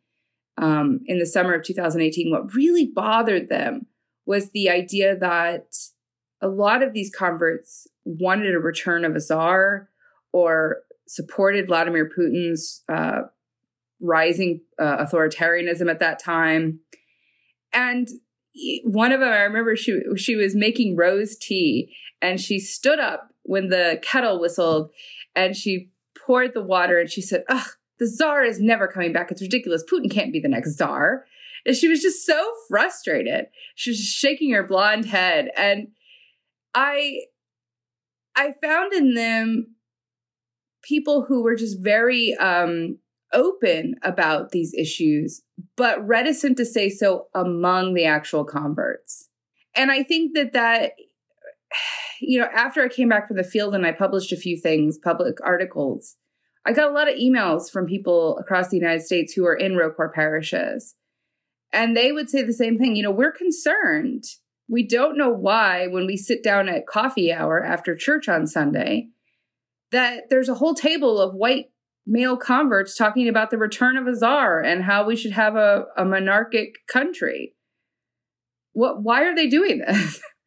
um, 0.58 1.00
in 1.06 1.18
the 1.18 1.26
summer 1.26 1.54
of 1.54 1.64
2018. 1.64 2.30
What 2.30 2.54
really 2.54 2.86
bothered 2.86 3.48
them 3.48 3.86
was 4.26 4.50
the 4.50 4.70
idea 4.70 5.16
that 5.16 5.76
a 6.40 6.48
lot 6.48 6.82
of 6.82 6.92
these 6.92 7.10
converts 7.14 7.86
wanted 8.04 8.54
a 8.54 8.60
return 8.60 9.04
of 9.04 9.16
a 9.16 9.20
czar 9.20 9.88
or 10.32 10.78
supported 11.08 11.66
Vladimir 11.66 12.08
Putin's 12.08 12.82
uh, 12.88 13.22
rising 14.00 14.60
uh, 14.78 15.04
authoritarianism 15.04 15.90
at 15.90 15.98
that 15.98 16.22
time. 16.22 16.80
And 17.72 18.08
one 18.84 19.12
of 19.12 19.20
them, 19.20 19.32
I 19.32 19.42
remember 19.42 19.76
she 19.76 20.00
she 20.16 20.36
was 20.36 20.54
making 20.54 20.96
rose 20.96 21.36
tea, 21.36 21.94
and 22.20 22.40
she 22.40 22.58
stood 22.58 22.98
up 22.98 23.29
when 23.50 23.68
the 23.68 23.98
kettle 24.00 24.40
whistled, 24.40 24.90
and 25.34 25.56
she 25.56 25.90
poured 26.16 26.54
the 26.54 26.62
water, 26.62 26.98
and 26.98 27.10
she 27.10 27.20
said, 27.20 27.42
"Ugh, 27.48 27.66
the 27.98 28.06
czar 28.06 28.44
is 28.44 28.60
never 28.60 28.86
coming 28.86 29.12
back. 29.12 29.32
It's 29.32 29.42
ridiculous. 29.42 29.84
Putin 29.90 30.10
can't 30.10 30.32
be 30.32 30.40
the 30.40 30.48
next 30.48 30.76
czar." 30.76 31.26
And 31.66 31.76
she 31.76 31.88
was 31.88 32.00
just 32.00 32.24
so 32.24 32.52
frustrated. 32.68 33.46
She 33.74 33.90
was 33.90 33.98
shaking 33.98 34.52
her 34.52 34.62
blonde 34.62 35.06
head, 35.06 35.50
and 35.56 35.88
I 36.74 37.22
I 38.36 38.52
found 38.62 38.92
in 38.92 39.14
them 39.14 39.74
people 40.82 41.24
who 41.26 41.42
were 41.42 41.56
just 41.56 41.82
very 41.82 42.34
um, 42.36 42.98
open 43.32 43.96
about 44.02 44.50
these 44.52 44.72
issues, 44.74 45.42
but 45.76 46.06
reticent 46.06 46.56
to 46.58 46.64
say 46.64 46.88
so 46.88 47.26
among 47.34 47.94
the 47.94 48.04
actual 48.04 48.44
converts. 48.44 49.28
And 49.74 49.90
I 49.90 50.02
think 50.02 50.34
that 50.34 50.52
that, 50.52 50.92
you 52.20 52.38
know, 52.38 52.48
after 52.54 52.82
I 52.82 52.88
came 52.88 53.08
back 53.08 53.26
from 53.26 53.36
the 53.36 53.44
field 53.44 53.74
and 53.74 53.86
I 53.86 53.92
published 53.92 54.32
a 54.32 54.36
few 54.36 54.56
things, 54.58 54.98
public 54.98 55.38
articles, 55.42 56.16
I 56.66 56.72
got 56.72 56.90
a 56.90 56.94
lot 56.94 57.08
of 57.08 57.16
emails 57.16 57.70
from 57.70 57.86
people 57.86 58.36
across 58.38 58.68
the 58.68 58.76
United 58.76 59.02
States 59.02 59.32
who 59.32 59.46
are 59.46 59.54
in 59.54 59.76
ROCOR 59.76 60.12
parishes. 60.12 60.94
And 61.72 61.96
they 61.96 62.12
would 62.12 62.28
say 62.28 62.42
the 62.42 62.52
same 62.52 62.76
thing. 62.76 62.96
You 62.96 63.04
know, 63.04 63.10
we're 63.10 63.32
concerned. 63.32 64.24
We 64.68 64.86
don't 64.86 65.16
know 65.16 65.30
why, 65.30 65.86
when 65.86 66.06
we 66.06 66.16
sit 66.16 66.44
down 66.44 66.68
at 66.68 66.86
coffee 66.86 67.32
hour 67.32 67.64
after 67.64 67.96
church 67.96 68.28
on 68.28 68.46
Sunday, 68.46 69.08
that 69.90 70.24
there's 70.28 70.48
a 70.48 70.54
whole 70.54 70.74
table 70.74 71.20
of 71.20 71.34
white 71.34 71.66
male 72.06 72.36
converts 72.36 72.96
talking 72.96 73.28
about 73.28 73.50
the 73.50 73.58
return 73.58 73.96
of 73.96 74.06
a 74.06 74.14
czar 74.14 74.60
and 74.60 74.84
how 74.84 75.06
we 75.06 75.16
should 75.16 75.32
have 75.32 75.56
a, 75.56 75.84
a 75.96 76.04
monarchic 76.04 76.86
country. 76.86 77.54
What, 78.72 79.02
why 79.02 79.22
are 79.22 79.34
they 79.34 79.48
doing 79.48 79.78
this? 79.78 80.20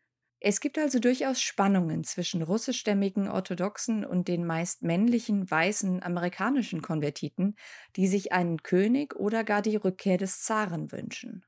Es 0.46 0.60
gibt 0.60 0.78
also 0.78 1.00
durchaus 1.00 1.40
Spannungen 1.40 2.04
zwischen 2.04 2.42
russischstämmigen 2.42 3.30
Orthodoxen 3.30 4.04
und 4.04 4.28
den 4.28 4.46
meist 4.46 4.84
männlichen, 4.84 5.50
weißen 5.50 6.04
amerikanischen 6.04 6.82
Konvertiten, 6.82 7.56
die 7.96 8.08
sich 8.08 8.34
einen 8.34 8.62
König 8.62 9.16
oder 9.16 9.46
gar 9.46 9.62
die 9.62 9.78
Rückkehr 9.78 10.18
des 10.18 10.42
Zaren 10.42 10.92
wünschen. 10.92 11.46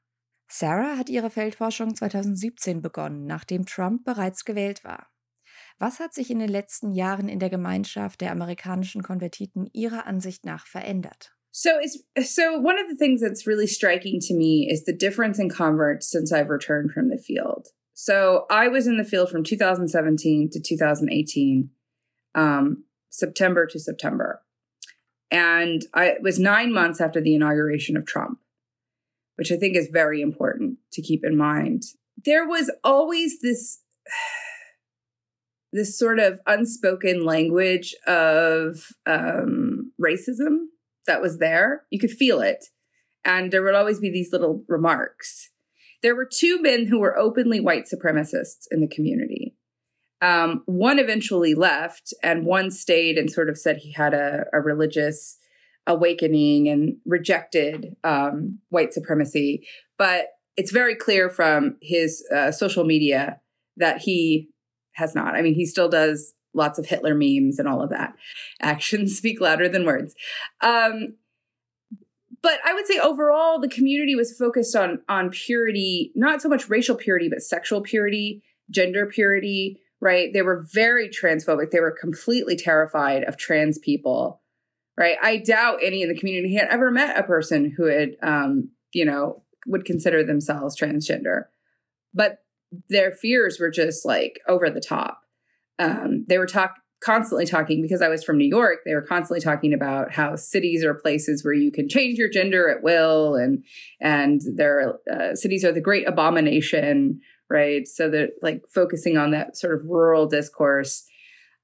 Sarah 0.47 0.95
hat 0.95 1.09
ihre 1.09 1.29
Feldforschung 1.29 1.93
2017 1.93 2.81
begonnen, 2.81 3.25
nachdem 3.25 3.65
Trump 3.65 4.05
bereits 4.05 4.45
gewählt 4.45 4.85
war. 4.85 5.07
Was 5.77 5.99
hat 5.99 6.13
sich 6.13 6.31
in 6.31 6.39
den 6.39 6.47
letzten 6.47 6.93
Jahren 6.93 7.27
in 7.27 7.39
der 7.39 7.49
Gemeinschaft 7.49 8.21
der 8.21 8.31
amerikanischen 8.31 9.03
Konvertiten 9.03 9.69
Ihrer 9.73 10.07
Ansicht 10.07 10.45
nach 10.45 10.67
verändert? 10.67 11.35
So 11.51 11.69
it's 11.81 12.33
so 12.33 12.43
one 12.43 12.75
of 12.75 12.89
the 12.89 12.97
things 12.97 13.19
that's 13.19 13.45
really 13.45 13.67
striking 13.67 14.21
to 14.21 14.33
me 14.33 14.69
is 14.71 14.85
the 14.85 14.95
difference 14.97 15.37
in 15.37 15.49
converts 15.49 16.09
since 16.09 16.33
I've 16.33 16.49
returned 16.49 16.93
from 16.93 17.09
the 17.09 17.17
field. 17.17 17.73
So 17.95 18.45
I 18.49 18.67
was 18.67 18.87
in 18.87 18.97
the 18.97 19.05
field 19.05 19.29
from 19.29 19.45
2017 19.45 20.49
to 20.51 20.59
2018, 20.59 21.69
um, 22.35 22.83
September 23.09 23.65
to 23.67 23.79
September. 23.79 24.41
And 25.31 25.81
I, 25.93 26.07
it 26.07 26.21
was 26.21 26.37
nine 26.37 26.73
months 26.73 26.99
after 26.99 27.21
the 27.21 27.33
inauguration 27.33 27.95
of 27.95 28.05
Trump, 28.05 28.39
which 29.37 29.49
I 29.49 29.55
think 29.55 29.77
is 29.77 29.87
very 29.91 30.21
important 30.21 30.77
to 30.91 31.01
keep 31.01 31.23
in 31.23 31.37
mind. 31.37 31.83
There 32.23 32.45
was 32.47 32.69
always 32.83 33.39
this 33.41 33.81
this 35.71 35.97
sort 35.97 36.19
of 36.19 36.39
unspoken 36.45 37.25
language 37.25 37.95
of 38.07 38.87
um, 39.05 39.91
racism 40.01 40.67
that 41.07 41.21
was 41.21 41.39
there. 41.39 41.83
You 41.89 41.99
could 41.99 42.11
feel 42.11 42.41
it. 42.41 42.65
And 43.25 43.51
there 43.51 43.63
would 43.63 43.73
always 43.73 43.99
be 43.99 44.09
these 44.09 44.31
little 44.31 44.63
remarks. 44.67 45.49
There 46.05 46.15
were 46.15 46.29
two 46.31 46.61
men 46.61 46.85
who 46.85 46.99
were 46.99 47.17
openly 47.17 47.59
white 47.59 47.85
supremacists 47.91 48.67
in 48.69 48.79
the 48.79 48.87
community. 48.87 49.55
Um, 50.21 50.61
one 50.67 50.99
eventually 50.99 51.55
left, 51.55 52.13
and 52.21 52.45
one 52.45 52.69
stayed 52.69 53.17
and 53.17 53.31
sort 53.31 53.49
of 53.49 53.57
said 53.57 53.77
he 53.77 53.91
had 53.91 54.13
a, 54.13 54.45
a 54.53 54.61
religious 54.61 55.39
awakening 55.87 56.69
and 56.69 56.97
rejected 57.07 57.95
um, 58.03 58.59
white 58.69 58.93
supremacy. 58.93 59.67
But 59.97 60.27
it's 60.55 60.71
very 60.71 60.93
clear 60.93 61.27
from 61.27 61.77
his 61.81 62.23
uh, 62.31 62.51
social 62.51 62.83
media 62.83 63.39
that 63.77 63.97
he 63.97 64.49
has 64.91 65.15
not. 65.15 65.33
I 65.33 65.41
mean, 65.41 65.55
he 65.55 65.65
still 65.65 65.89
does 65.89 66.35
lots 66.53 66.77
of 66.77 66.85
Hitler 66.85 67.15
memes 67.15 67.57
and 67.57 67.67
all 67.67 67.81
of 67.81 67.89
that. 67.89 68.13
Actions 68.61 69.17
speak 69.17 69.41
louder 69.41 69.67
than 69.67 69.87
words. 69.87 70.13
Um, 70.61 71.15
but 72.45 72.59
I 72.63 72.75
would 72.75 72.85
say 72.85 72.99
overall, 72.99 73.59
the 73.59 73.67
community 73.67 74.15
was 74.15 74.37
focused 74.37 74.75
on 74.75 75.01
on 75.09 75.31
purity, 75.31 76.11
not 76.13 76.43
so 76.43 76.47
much 76.47 76.69
racial 76.69 76.95
purity, 76.95 77.27
but 77.27 77.41
sexual 77.41 77.81
purity, 77.81 78.43
gender 78.69 79.07
purity. 79.07 79.81
Right? 79.99 80.31
They 80.31 80.43
were 80.43 80.63
very 80.71 81.09
transphobic. 81.09 81.71
They 81.71 81.79
were 81.79 81.95
completely 81.99 82.55
terrified 82.55 83.23
of 83.23 83.35
trans 83.35 83.79
people. 83.79 84.43
Right? 84.95 85.17
I 85.23 85.37
doubt 85.37 85.79
any 85.81 86.03
in 86.03 86.09
the 86.09 86.17
community 86.17 86.53
had 86.53 86.67
ever 86.69 86.91
met 86.91 87.17
a 87.17 87.23
person 87.23 87.73
who 87.75 87.85
had, 87.85 88.11
um, 88.21 88.69
you 88.93 89.05
know, 89.05 89.41
would 89.65 89.83
consider 89.83 90.23
themselves 90.23 90.79
transgender. 90.79 91.45
But 92.13 92.43
their 92.89 93.11
fears 93.11 93.59
were 93.59 93.71
just 93.71 94.05
like 94.05 94.39
over 94.47 94.69
the 94.69 94.79
top. 94.79 95.21
Um, 95.79 96.25
they 96.29 96.37
were 96.37 96.45
talk 96.45 96.75
constantly 97.05 97.45
talking 97.45 97.81
because 97.83 98.01
I 98.01 98.09
was 98.09 98.23
from 98.23 98.37
New 98.37 98.47
York. 98.47 98.79
They 98.83 98.95
were 98.95 99.01
constantly 99.01 99.41
talking 99.41 99.73
about 99.73 100.11
how 100.11 100.35
cities 100.35 100.83
are 100.83 100.95
places 100.95 101.45
where 101.45 101.53
you 101.53 101.71
can 101.71 101.87
change 101.87 102.17
your 102.17 102.29
gender 102.29 102.69
at 102.69 102.81
will, 102.81 103.35
and 103.35 103.63
and 104.01 104.41
their 104.55 104.95
uh, 105.11 105.35
cities 105.35 105.63
are 105.63 105.71
the 105.71 105.81
great 105.81 106.07
abomination, 106.07 107.21
right? 107.49 107.87
So 107.87 108.09
they're 108.09 108.29
like 108.41 108.63
focusing 108.73 109.17
on 109.17 109.31
that 109.31 109.55
sort 109.55 109.75
of 109.75 109.85
rural 109.85 110.25
discourse. 110.25 111.05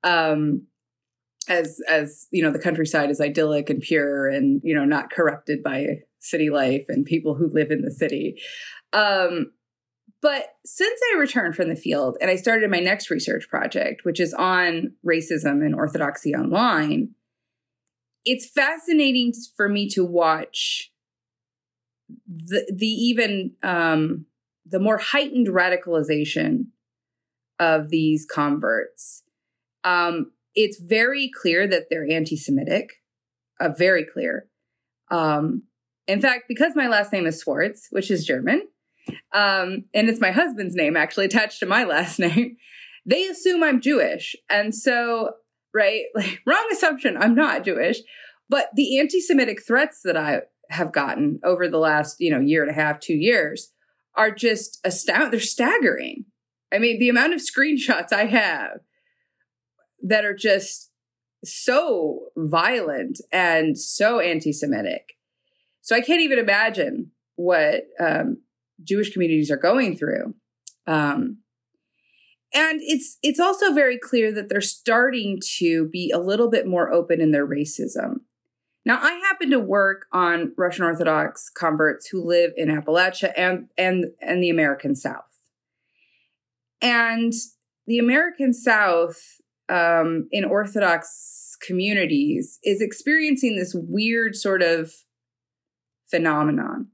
Um, 0.04 0.68
as 1.48 1.80
as 1.90 2.28
you 2.32 2.44
know 2.44 2.52
the 2.52 2.60
countryside 2.60 3.10
is 3.10 3.20
idyllic 3.20 3.70
and 3.70 3.82
pure 3.82 4.30
and 4.30 4.62
you 4.64 4.76
know 4.76 4.86
not 4.86 5.10
corrupted 5.10 5.64
by 5.64 5.88
city 6.20 6.52
life 6.52 6.86
and 6.88 7.04
people 7.04 7.34
who 7.34 7.48
live 7.48 7.72
in 7.72 7.82
the 7.82 7.90
city 7.90 8.40
um 8.94 9.52
but 10.22 10.46
since 10.66 11.00
I 11.12 11.20
returned 11.20 11.56
from 11.56 11.70
the 11.70 11.76
field 11.76 12.18
and 12.22 12.30
I 12.30 12.36
started 12.36 12.70
my 12.70 12.80
next 12.80 13.10
research 13.10 13.50
project, 13.50 14.06
which 14.06 14.20
is 14.20 14.34
on 14.34 14.94
racism 15.06 15.66
and 15.66 15.74
orthodoxy 15.74 16.36
online, 16.36 17.16
it's 18.24 18.48
fascinating 18.48 19.34
for 19.56 19.68
me 19.68 19.90
to 19.90 20.06
watch 20.06 20.92
the 22.28 22.72
the 22.76 22.88
even 22.88 23.54
um, 23.64 24.26
the 24.66 24.80
more 24.80 24.98
heightened 24.98 25.48
radicalization 25.48 26.68
of 27.60 27.90
these 27.90 28.26
converts. 28.30 29.24
Um, 29.84 30.32
it's 30.54 30.80
very 30.80 31.32
clear 31.34 31.68
that 31.68 31.86
they're 31.90 32.10
anti-Semitic, 32.10 33.02
uh, 33.60 33.70
very 33.70 34.06
clear. 34.06 34.48
Um, 35.10 35.64
in 36.08 36.22
fact, 36.22 36.44
because 36.48 36.76
my 36.76 36.88
last 36.88 37.14
name 37.14 37.26
is 37.26 37.40
Swartz, 37.40 37.88
which 37.90 38.12
is 38.12 38.26
German, 38.26 38.68
um, 39.34 39.86
and 39.94 40.10
it's 40.10 40.22
my 40.22 40.32
husband's 40.32 40.76
name 40.76 40.98
actually 40.98 41.26
attached 41.26 41.60
to 41.60 41.66
my 41.66 41.84
last 41.86 42.20
name. 42.20 42.58
They 43.06 43.26
assume 43.26 43.64
I'm 43.64 43.82
Jewish. 43.82 44.36
And 44.50 44.76
so, 44.76 45.32
right, 45.74 46.04
like 46.16 46.42
wrong 46.46 46.68
assumption, 46.72 47.18
I'm 47.18 47.36
not 47.36 47.66
Jewish. 47.66 48.00
But 48.50 48.70
the 48.76 49.00
anti-Semitic 49.00 49.66
threats 49.66 50.02
that 50.04 50.18
I 50.18 50.42
have 50.70 50.92
gotten 50.92 51.40
over 51.44 51.68
the 51.68 51.78
last, 51.78 52.18
you 52.20 52.32
know, 52.32 52.40
year 52.40 52.62
and 52.62 52.72
a 52.72 52.74
half, 52.74 53.00
two 53.00 53.14
years 53.14 53.72
are 54.16 54.32
just 54.32 54.80
astounding. 54.84 55.32
They're 55.32 55.40
staggering. 55.40 56.26
I 56.74 56.78
mean, 56.78 57.00
the 57.00 57.10
amount 57.10 57.34
of 57.34 57.42
screenshots 57.42 58.12
I 58.12 58.26
have 58.26 58.80
that 60.04 60.26
are 60.26 60.36
just 60.36 60.92
so 61.44 62.28
violent 62.38 63.20
and 63.32 63.78
so 63.78 64.20
anti-Semitic. 64.20 65.14
So 65.82 65.96
I 65.96 66.02
can't 66.02 66.22
even 66.22 66.40
imagine 66.40 67.12
what 67.36 67.84
um, 68.00 68.42
Jewish 68.84 69.12
communities 69.12 69.52
are 69.52 69.58
going 69.58 69.98
through. 69.98 70.36
Um, 70.88 71.38
and 72.54 72.82
it's 72.84 73.17
it's 73.24 73.39
also 73.39 73.74
very 73.74 73.98
clear 73.98 74.32
that 74.34 74.50
they're 74.50 74.62
starting 74.62 75.39
to 75.60 75.88
be 75.88 76.12
a 76.13 76.20
little 76.20 76.50
bit 76.50 76.67
more 76.67 76.91
open 76.91 77.22
in 77.22 77.32
their 77.32 77.48
racism. 77.48 78.22
Now, 78.84 79.00
I 79.00 79.12
happen 79.13 79.52
to 79.52 79.60
work 79.60 80.08
on 80.12 80.54
Russian 80.58 80.84
Orthodox 80.84 81.50
converts 81.50 82.08
who 82.08 82.24
live 82.24 82.52
in 82.58 82.67
Appalachia 82.70 83.32
and 83.38 83.70
and 83.78 84.08
and 84.22 84.44
the 84.44 84.50
American 84.50 84.96
South. 84.96 85.24
And 86.82 87.32
the 87.86 88.00
American 88.00 88.54
South 88.54 89.22
um, 89.70 90.28
in 90.32 90.44
Orthodox 90.44 91.56
communities 91.65 92.60
is 92.63 92.82
experiencing 92.82 93.56
this 93.56 93.76
weird 93.76 94.36
sort 94.36 94.62
of 94.62 94.91
phenomenon 96.10 96.88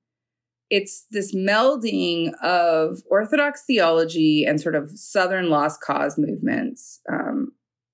it's 0.69 1.05
this 1.11 1.33
melding 1.33 2.33
of 2.43 2.99
Orthodox 3.09 3.63
theology 3.65 4.43
and 4.45 4.59
sort 4.59 4.75
of 4.75 4.91
Southern 4.97 5.49
lost 5.49 5.81
cause 5.81 6.17
movements 6.17 6.99
um, 7.11 7.51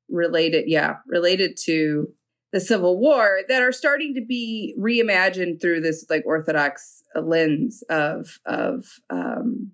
related, 0.09 0.65
yeah, 0.67 0.95
related 1.07 1.57
to 1.65 2.07
the 2.51 2.59
Civil 2.59 2.99
War 2.99 3.39
that 3.47 3.61
are 3.61 3.71
starting 3.71 4.13
to 4.15 4.21
be 4.25 4.75
reimagined 4.79 5.59
through 5.59 5.81
this 5.81 6.05
like 6.09 6.23
Orthodox 6.25 7.03
lens 7.15 7.83
of 7.89 8.39
of 8.45 8.85
um, 9.09 9.71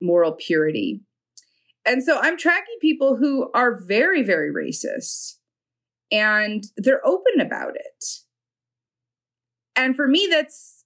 moral 0.00 0.32
purity. 0.32 1.00
And 1.84 2.02
so 2.02 2.18
I'm 2.20 2.38
tracking 2.38 2.76
people 2.80 3.16
who 3.16 3.50
are 3.54 3.80
very, 3.84 4.22
very 4.22 4.52
racist 4.52 5.38
and 6.12 6.64
they're 6.76 7.04
open 7.04 7.40
about 7.40 7.74
it. 7.74 8.04
And 9.74 9.96
for 9.96 10.06
me, 10.06 10.28
that's 10.30 10.81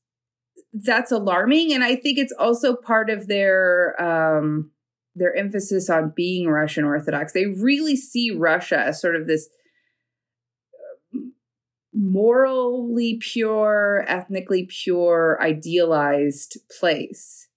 that's 0.84 1.12
alarming. 1.12 1.72
And 1.72 1.82
i 1.82 1.96
think 1.96 2.18
it's 2.18 2.34
also 2.38 2.74
part 2.74 3.10
of 3.10 3.28
their 3.28 4.00
um 4.00 4.70
their 5.14 5.34
emphasis 5.34 5.88
on 5.88 6.12
being 6.14 6.48
russian 6.48 6.84
orthodox. 6.84 7.32
They 7.32 7.46
really 7.46 7.96
see 7.96 8.30
russia 8.30 8.78
as 8.78 9.00
sort 9.00 9.16
of 9.16 9.26
this 9.26 9.48
um, 11.14 11.32
morally 11.94 13.18
pure 13.20 14.04
ethnically 14.06 14.68
pure 14.68 15.38
idealized 15.40 16.58
place. 16.78 17.48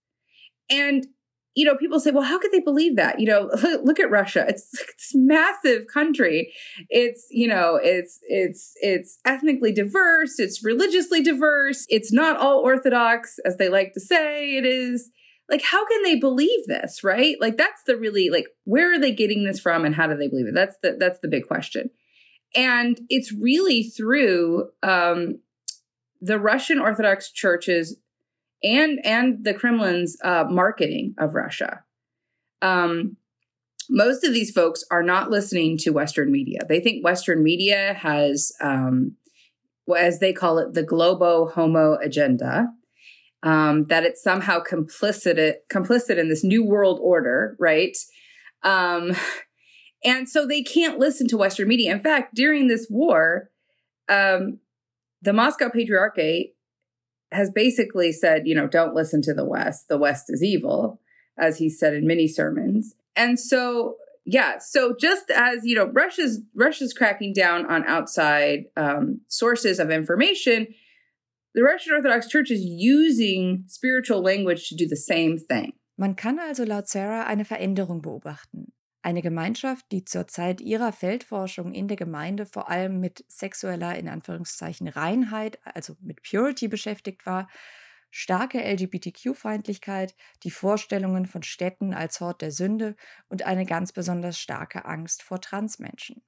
And 0.70 1.08
you 1.56 1.66
know, 1.66 1.76
people 1.76 2.00
say, 2.00 2.12
well, 2.12 2.24
how 2.24 2.40
could 2.40 2.52
they 2.52 2.60
believe 2.60 2.96
that? 2.96 3.20
You 3.20 3.28
know, 3.28 3.50
look 3.84 4.00
at 4.00 4.12
Russia. 4.12 4.46
It's 4.48 4.70
this 4.72 5.12
massive 5.14 5.88
country. 5.88 6.54
It's, 6.90 7.28
you 7.32 7.48
know, 7.48 7.80
it's, 7.82 8.20
it's, 8.28 8.74
it's 8.82 9.20
ethnically 9.26 9.72
diverse. 9.72 10.40
It's 10.40 10.64
religiously 10.64 11.22
diverse. 11.22 11.86
It's 11.90 12.14
not 12.14 12.38
all 12.38 12.60
Orthodox, 12.60 13.40
as 13.46 13.58
they 13.58 13.70
like 13.70 13.94
to 13.94 14.00
say 14.00 14.58
it 14.58 14.66
is. 14.66 15.10
Like, 15.50 15.64
how 15.64 15.86
can 15.88 16.04
they 16.04 16.16
believe 16.16 16.68
this? 16.68 17.04
Right. 17.04 17.36
Like, 17.42 17.58
that's 17.58 17.82
the 17.88 17.98
really, 17.98 18.30
like, 18.30 18.46
where 18.66 18.94
are 18.94 19.00
they 19.00 19.12
getting 19.12 19.44
this 19.44 19.60
from 19.60 19.84
and 19.84 19.96
how 19.96 20.06
do 20.06 20.16
they 20.16 20.28
believe 20.28 20.48
it? 20.48 20.54
That's 20.54 20.76
the, 20.84 20.96
that's 21.00 21.20
the 21.20 21.28
big 21.28 21.48
question. 21.48 21.90
And 22.56 23.00
it's 23.10 23.32
really 23.32 23.84
through, 23.84 24.70
um, 24.84 25.40
the 26.22 26.40
Russian 26.40 26.80
Orthodox 26.80 27.32
churches 27.32 27.98
and 28.64 29.00
and 29.06 29.44
the 29.44 29.54
Kremlin's 29.54 30.18
uh, 30.24 30.46
marketing 30.50 31.16
of 31.18 31.36
Russia. 31.36 31.84
Um, 32.62 33.18
most 33.90 34.24
of 34.24 34.34
these 34.34 34.52
folks 34.52 34.84
are 34.92 35.02
not 35.02 35.32
listening 35.32 35.78
to 35.80 35.92
Western 35.92 36.32
media. 36.32 36.60
They 36.68 36.80
think 36.80 37.04
Western 37.04 37.42
media 37.42 37.94
has, 37.94 38.52
um, 38.62 39.16
as 39.98 40.20
they 40.20 40.32
call 40.34 40.60
it, 40.60 40.74
the 40.74 40.84
globo 40.84 41.48
homo 41.48 41.98
agenda. 41.98 42.68
Um, 43.42 43.86
that 43.86 44.04
it's 44.04 44.22
somehow 44.22 44.60
complicit 44.62 45.54
complicit 45.72 46.18
in 46.18 46.28
this 46.28 46.44
new 46.44 46.66
world 46.66 47.00
order, 47.02 47.56
right? 47.58 47.96
Um, 48.64 49.16
and 50.04 50.28
so 50.28 50.46
they 50.46 50.62
can't 50.62 51.00
listen 51.00 51.28
to 51.30 51.38
Western 51.38 51.70
media. 51.70 51.92
In 51.92 52.02
fact, 52.02 52.36
during 52.36 52.68
this 52.68 52.88
war, 52.90 53.50
um, 54.10 54.60
the 55.22 55.34
Moscow 55.34 55.70
Patriarchate 55.70 56.56
has 57.32 57.52
basically 57.52 58.12
said, 58.12 58.48
you 58.48 58.56
know, 58.56 58.68
don't 58.68 58.96
listen 58.96 59.22
to 59.24 59.34
the 59.34 59.46
West. 59.46 59.88
The 59.88 59.98
West 59.98 60.26
is 60.30 60.44
evil, 60.44 61.00
as 61.38 61.58
he 61.58 61.70
said 61.70 61.94
in 61.94 62.08
many 62.08 62.28
sermons. 62.28 62.96
And 63.16 63.40
so, 63.40 63.96
yeah, 64.26 64.58
so 64.60 64.96
just 65.00 65.30
as 65.32 65.60
you 65.64 65.76
know, 65.76 65.86
Russia's 65.86 66.42
Russia's 66.56 66.94
cracking 66.94 67.34
down 67.34 67.66
on 67.66 67.86
outside 67.86 68.66
um, 68.76 69.22
sources 69.28 69.80
of 69.80 69.92
information, 69.92 70.68
the 71.54 71.64
Russian 71.64 71.94
Orthodox 71.94 72.28
Church 72.28 72.52
is 72.52 72.62
using 72.64 73.64
spiritual 73.68 74.22
language 74.22 74.70
to 74.70 74.76
do 74.76 74.88
the 74.88 74.96
same 74.96 75.38
thing. 75.38 75.74
Man 75.98 76.16
kann 76.16 76.40
also 76.40 76.66
laut 76.66 76.88
Sarah 76.88 77.26
eine 77.28 77.44
Veränderung 77.44 78.02
beobachten. 78.02 78.72
Eine 79.02 79.22
Gemeinschaft, 79.22 79.86
die 79.92 80.04
zur 80.06 80.28
Zeit 80.28 80.62
ihrer 80.62 80.92
Feldforschung 80.92 81.74
in 81.74 81.88
der 81.88 81.98
Gemeinde 81.98 82.46
vor 82.46 82.70
allem 82.70 83.00
mit 83.00 83.24
sexueller 83.30 83.96
in 83.98 84.08
Anführungszeichen 84.10 84.88
Reinheit, 84.88 85.60
also 85.66 85.96
mit 86.02 86.22
Purity 86.24 86.68
beschäftigt 86.68 87.26
war, 87.26 87.50
starke 88.12 88.60
LGBTQ-Feindlichkeit, 88.60 90.16
die 90.44 90.52
Vorstellungen 90.52 91.26
von 91.28 91.44
Städten 91.44 91.94
als 91.94 92.20
Hort 92.20 92.42
der 92.42 92.52
Sünde 92.52 92.96
und 93.30 93.44
eine 93.44 93.66
ganz 93.66 93.94
besonders 93.94 94.38
starke 94.40 94.86
Angst 94.86 95.24
vor 95.24 95.40
Transmenschen. 95.42 96.22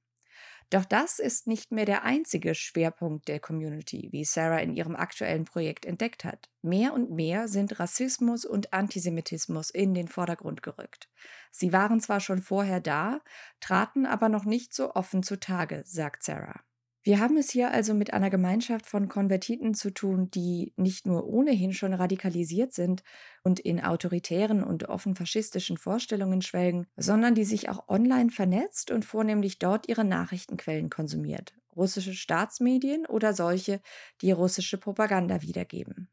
Doch 0.72 0.86
das 0.86 1.20
ist 1.20 1.48
nicht 1.48 1.74
mehr 1.74 1.84
der 1.84 2.04
einzige 2.06 2.56
Schwerpunkt 2.56 3.28
der 3.28 3.42
Community, 3.42 4.08
wie 4.14 4.24
Sarah 4.24 4.60
in 4.60 4.74
ihrem 4.74 4.96
aktuellen 4.96 5.44
Projekt 5.44 5.86
entdeckt 5.86 6.24
hat. 6.24 6.50
Mehr 6.62 6.94
und 6.94 7.12
mehr 7.12 7.50
sind 7.50 7.78
Rassismus 7.78 8.46
und 8.46 8.72
Antisemitismus 8.72 9.70
in 9.70 9.94
den 9.94 10.08
Vordergrund 10.08 10.64
gerückt. 10.64 11.10
Sie 11.52 11.74
waren 11.74 12.00
zwar 12.00 12.22
schon 12.22 12.42
vorher 12.42 12.80
da, 12.80 13.20
traten 13.60 14.06
aber 14.06 14.30
noch 14.30 14.46
nicht 14.46 14.74
so 14.74 14.96
offen 14.96 15.24
zutage, 15.24 15.84
sagt 15.86 16.24
Sarah. 16.24 16.62
Wir 17.04 17.20
haben 17.20 17.36
es 17.38 17.50
hier 17.50 17.72
also 17.72 17.96
mit 17.96 18.14
einer 18.14 18.30
Gemeinschaft 18.30 18.86
von 18.86 19.08
Konvertiten 19.10 19.74
zu 19.74 19.92
tun, 19.92 20.30
die 20.30 20.72
nicht 20.78 21.08
nur 21.08 21.26
ohnehin 21.26 21.74
schon 21.74 21.96
radikalisiert 21.96 22.74
sind 22.74 23.02
und 23.44 23.60
in 23.60 23.84
autoritären 23.84 24.64
und 24.64 24.88
offen 24.88 25.16
faschistischen 25.16 25.78
Vorstellungen 25.78 26.44
schwelgen, 26.44 26.86
sondern 26.96 27.34
die 27.34 27.44
sich 27.44 27.70
auch 27.70 27.88
online 27.88 28.30
vernetzt 28.30 28.92
und 28.92 29.04
vornehmlich 29.04 29.58
dort 29.58 29.90
ihre 29.90 30.06
Nachrichtenquellen 30.06 30.92
konsumiert, 30.92 31.56
russische 31.76 32.14
Staatsmedien 32.14 33.08
oder 33.08 33.34
solche, 33.34 33.82
die 34.22 34.32
russische 34.32 34.78
Propaganda 34.78 35.42
wiedergeben. 35.42 36.08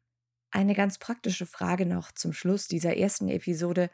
Eine 0.49 0.73
ganz 0.73 0.97
praktische 0.97 1.45
Frage 1.45 1.85
noch 1.85 2.11
zum 2.11 2.33
Schluss 2.33 2.67
dieser 2.67 2.97
ersten 2.97 3.29
Episode. 3.29 3.91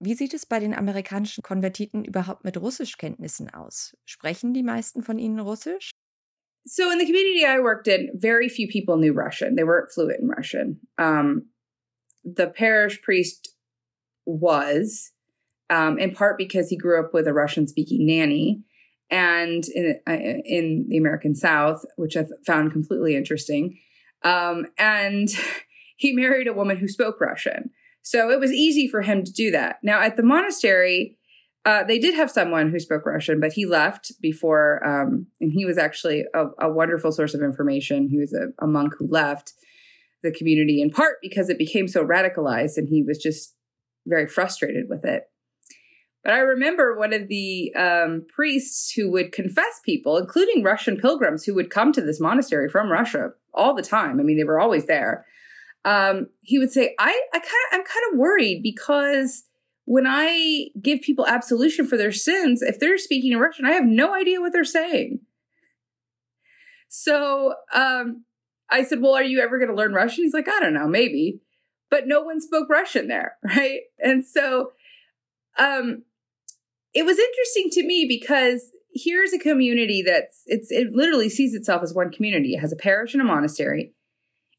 Wie 0.00 0.14
sieht 0.14 0.34
es 0.34 0.46
bei 0.46 0.60
den 0.60 0.74
amerikanischen 0.74 1.42
Konvertiten 1.42 2.04
überhaupt 2.04 2.44
mit 2.44 2.56
Russischkenntnissen 2.56 3.50
aus? 3.54 3.96
Sprechen 4.04 4.54
die 4.54 4.64
meisten 4.64 5.02
von 5.04 5.18
ihnen 5.18 5.40
Russisch? 5.40 5.92
So 6.66 6.90
in 6.90 6.98
the 6.98 7.06
community 7.06 7.44
I 7.44 7.60
worked 7.60 7.88
in, 7.88 8.10
very 8.14 8.48
few 8.48 8.68
people 8.68 8.96
knew 8.96 9.12
Russian. 9.12 9.54
They 9.54 9.64
weren't 9.64 9.92
fluent 9.92 10.20
in 10.20 10.28
Russian. 10.28 10.80
Um, 10.98 11.46
the 12.24 12.46
parish 12.46 13.02
priest 13.02 13.54
was, 14.24 15.12
um, 15.68 15.98
in 15.98 16.14
part 16.14 16.38
because 16.38 16.68
he 16.68 16.76
grew 16.76 16.98
up 16.98 17.12
with 17.12 17.26
a 17.26 17.34
Russian 17.34 17.66
speaking 17.66 18.06
nanny, 18.06 18.62
and 19.10 19.64
in 19.68 20.00
uh, 20.08 20.12
in 20.12 20.86
the 20.88 20.96
American 20.96 21.34
South, 21.34 21.84
which 21.96 22.16
I 22.16 22.24
found 22.46 22.72
completely 22.72 23.14
interesting. 23.14 23.78
Um, 24.22 24.66
and 24.78 25.28
he 25.96 26.12
married 26.12 26.48
a 26.48 26.54
woman 26.54 26.78
who 26.78 26.88
spoke 26.88 27.20
Russian, 27.20 27.70
so 28.00 28.30
it 28.30 28.40
was 28.40 28.52
easy 28.52 28.88
for 28.88 29.02
him 29.02 29.22
to 29.22 29.32
do 29.32 29.50
that. 29.50 29.76
Now 29.82 30.00
at 30.00 30.16
the 30.16 30.22
monastery, 30.22 31.18
uh, 31.64 31.82
they 31.84 31.98
did 31.98 32.14
have 32.14 32.30
someone 32.30 32.70
who 32.70 32.78
spoke 32.78 33.06
Russian, 33.06 33.40
but 33.40 33.54
he 33.54 33.64
left 33.64 34.12
before, 34.20 34.86
um, 34.86 35.26
and 35.40 35.50
he 35.50 35.64
was 35.64 35.78
actually 35.78 36.24
a, 36.34 36.46
a, 36.60 36.70
wonderful 36.70 37.10
source 37.10 37.32
of 37.32 37.40
information. 37.40 38.08
He 38.08 38.18
was 38.18 38.34
a, 38.34 38.48
a, 38.62 38.66
monk 38.66 38.92
who 38.98 39.08
left 39.08 39.54
the 40.22 40.30
community 40.30 40.82
in 40.82 40.90
part 40.90 41.16
because 41.22 41.48
it 41.48 41.56
became 41.56 41.88
so 41.88 42.04
radicalized, 42.04 42.76
and 42.76 42.86
he 42.86 43.02
was 43.02 43.16
just 43.16 43.54
very 44.06 44.26
frustrated 44.26 44.90
with 44.90 45.06
it. 45.06 45.22
But 46.22 46.34
I 46.34 46.38
remember 46.38 46.98
one 46.98 47.14
of 47.14 47.28
the 47.28 47.72
um, 47.74 48.26
priests 48.34 48.92
who 48.92 49.10
would 49.12 49.32
confess 49.32 49.80
people, 49.86 50.18
including 50.18 50.62
Russian 50.62 50.98
pilgrims 50.98 51.44
who 51.44 51.54
would 51.54 51.70
come 51.70 51.92
to 51.92 52.02
this 52.02 52.20
monastery 52.20 52.68
from 52.68 52.92
Russia 52.92 53.30
all 53.54 53.74
the 53.74 53.82
time. 53.82 54.20
I 54.20 54.22
mean, 54.22 54.36
they 54.36 54.44
were 54.44 54.60
always 54.60 54.86
there. 54.86 55.24
Um, 55.86 56.28
he 56.42 56.58
would 56.58 56.72
say, 56.72 56.94
"I, 56.98 57.22
I 57.32 57.38
kind 57.38 57.44
of, 57.44 57.72
I'm 57.72 57.84
kind 57.84 58.12
of 58.12 58.18
worried 58.18 58.62
because." 58.62 59.44
When 59.84 60.06
I 60.06 60.68
give 60.80 61.02
people 61.02 61.26
absolution 61.26 61.86
for 61.86 61.96
their 61.96 62.12
sins, 62.12 62.62
if 62.62 62.78
they're 62.78 62.98
speaking 62.98 63.32
in 63.32 63.38
Russian, 63.38 63.66
I 63.66 63.72
have 63.72 63.84
no 63.84 64.14
idea 64.14 64.40
what 64.40 64.52
they're 64.52 64.64
saying. 64.64 65.20
So 66.88 67.54
um, 67.74 68.24
I 68.70 68.82
said, 68.84 69.00
Well, 69.00 69.14
are 69.14 69.22
you 69.22 69.40
ever 69.40 69.58
going 69.58 69.70
to 69.70 69.76
learn 69.76 69.92
Russian? 69.92 70.24
He's 70.24 70.34
like, 70.34 70.48
I 70.48 70.60
don't 70.60 70.74
know, 70.74 70.86
maybe. 70.86 71.40
But 71.90 72.06
no 72.06 72.22
one 72.22 72.40
spoke 72.40 72.68
Russian 72.70 73.08
there, 73.08 73.36
right? 73.44 73.80
And 73.98 74.24
so 74.24 74.72
um, 75.58 76.04
it 76.94 77.04
was 77.04 77.18
interesting 77.18 77.68
to 77.72 77.86
me 77.86 78.06
because 78.08 78.70
here's 78.94 79.32
a 79.32 79.38
community 79.38 80.02
that's 80.06 80.42
it's 80.46 80.70
it 80.70 80.92
literally 80.92 81.28
sees 81.28 81.54
itself 81.54 81.82
as 81.82 81.92
one 81.92 82.10
community. 82.10 82.54
It 82.54 82.60
has 82.60 82.72
a 82.72 82.76
parish 82.76 83.12
and 83.12 83.20
a 83.20 83.26
monastery. 83.26 83.92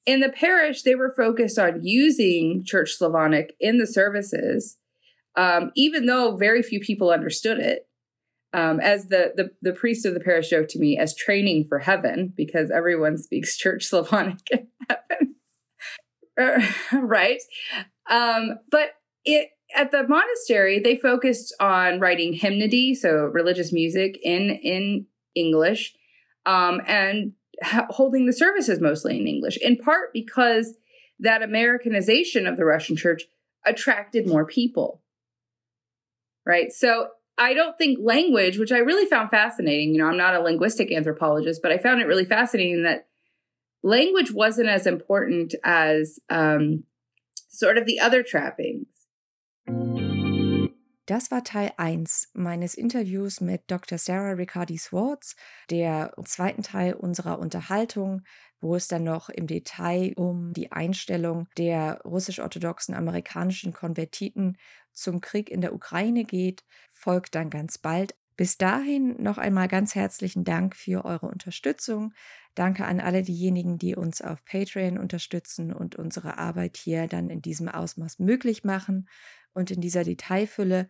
In 0.06 0.20
the 0.20 0.30
parish, 0.30 0.84
they 0.84 0.94
were 0.94 1.14
focused 1.18 1.58
on 1.58 1.80
using 1.82 2.64
Church 2.64 2.92
Slavonic 2.96 3.56
in 3.60 3.80
the 3.80 3.88
services 3.88 4.78
um, 5.36 5.72
even 5.76 6.06
though 6.06 6.36
very 6.36 6.62
few 6.62 6.80
people 6.80 7.12
understood 7.12 7.60
it. 7.60 7.88
Um, 8.54 8.80
as 8.80 9.08
the, 9.08 9.34
the 9.36 9.50
the 9.62 9.74
priest 9.74 10.06
of 10.06 10.14
the 10.14 10.22
parish 10.22 10.50
joked 10.50 10.70
to 10.72 10.80
me, 10.80 10.98
as 10.98 11.14
training 11.14 11.66
for 11.68 11.80
heaven, 11.80 12.32
because 12.38 12.72
everyone 12.72 13.18
speaks 13.18 13.58
Church 13.58 13.86
Slavonic 13.86 14.40
in 14.50 14.68
heaven, 14.90 15.36
right? 16.94 17.42
Um, 18.10 18.60
but 18.72 18.92
it 19.26 19.50
at 19.76 19.92
the 19.92 20.08
monastery 20.08 20.80
they 20.80 20.96
focused 20.96 21.54
on 21.60 22.00
writing 22.00 22.32
hymnody, 22.32 22.96
so 22.96 23.26
religious 23.26 23.74
music 23.74 24.18
in 24.24 24.52
in 24.52 25.08
English, 25.36 25.94
um, 26.46 26.82
and 26.88 27.34
ha- 27.62 27.88
holding 27.90 28.26
the 28.26 28.34
services 28.34 28.80
mostly 28.80 29.20
in 29.20 29.28
English. 29.28 29.58
In 29.58 29.78
part 29.78 30.14
because 30.14 30.78
that 31.20 31.42
Americanization 31.42 32.48
of 32.48 32.58
the 32.58 32.66
Russian 32.66 32.96
church 32.96 33.24
attracted 33.66 34.28
more 34.28 34.46
people. 34.46 35.02
Right. 36.46 36.72
So 36.72 37.08
I 37.38 37.54
don't 37.54 37.78
think 37.78 38.00
language, 38.02 38.58
which 38.58 38.72
I 38.72 38.78
really 38.78 39.08
found 39.10 39.30
fascinating, 39.30 39.94
you 39.94 39.98
know, 39.98 40.08
I'm 40.08 40.18
not 40.18 40.36
a 40.36 40.42
linguistic 40.42 40.92
anthropologist, 40.92 41.62
but 41.62 41.72
I 41.72 41.78
found 41.78 42.02
it 42.02 42.06
really 42.06 42.26
fascinating 42.26 42.84
that 42.84 43.08
language 43.84 44.32
wasn't 44.32 44.70
as 44.70 44.88
important 44.88 45.56
as 45.64 46.20
um, 46.30 46.84
sort 47.50 47.78
of 47.78 47.86
the 47.86 48.00
other 48.00 48.24
trappings. 48.24 48.88
Das 51.08 51.30
war 51.30 51.44
Teil 51.44 51.72
1 51.78 52.30
meines 52.34 52.74
Interviews 52.74 53.40
mit 53.40 53.70
Dr. 53.70 54.00
Sarah 54.00 54.34
Riccardi 54.34 54.78
Swartz, 54.80 55.36
der 55.70 56.14
zweiten 56.24 56.64
Teil 56.64 56.94
unserer 56.94 57.38
Unterhaltung, 57.38 58.24
wo 58.60 58.76
es 58.76 58.88
dann 58.88 59.04
noch 59.04 59.30
im 59.30 59.46
Detail 59.46 60.14
um 60.16 60.52
die 60.54 60.72
Einstellung 60.72 61.48
der 61.60 62.02
russisch-orthodoxen 62.06 62.96
amerikanischen 62.96 63.72
Konvertiten 63.72 64.58
zum 64.96 65.22
Krieg 65.22 65.50
in 65.50 65.62
der 65.62 65.74
Ukraine 65.74 66.24
geht, 66.24 66.64
folgt 66.92 67.36
dann 67.36 67.50
ganz 67.50 67.78
bald. 67.78 68.16
Bis 68.38 68.58
dahin 68.58 69.22
noch 69.22 69.38
einmal 69.38 69.68
ganz 69.70 69.96
herzlichen 69.96 70.44
Dank 70.44 70.76
für 70.76 71.06
eure 71.06 71.28
Unterstützung. 71.28 72.14
Danke 72.54 72.86
an 72.86 73.00
alle 73.00 73.22
diejenigen, 73.22 73.78
die 73.78 73.96
uns 73.96 74.22
auf 74.22 74.44
Patreon 74.44 74.98
unterstützen 74.98 75.74
und 75.74 75.96
unsere 75.96 76.38
Arbeit 76.38 76.76
hier 76.78 77.08
dann 77.08 77.30
in 77.30 77.42
diesem 77.42 77.70
Ausmaß 77.70 78.20
möglich 78.20 78.64
machen 78.64 79.08
und 79.54 79.72
in 79.72 79.80
dieser 79.80 80.04
Detailfülle. 80.04 80.90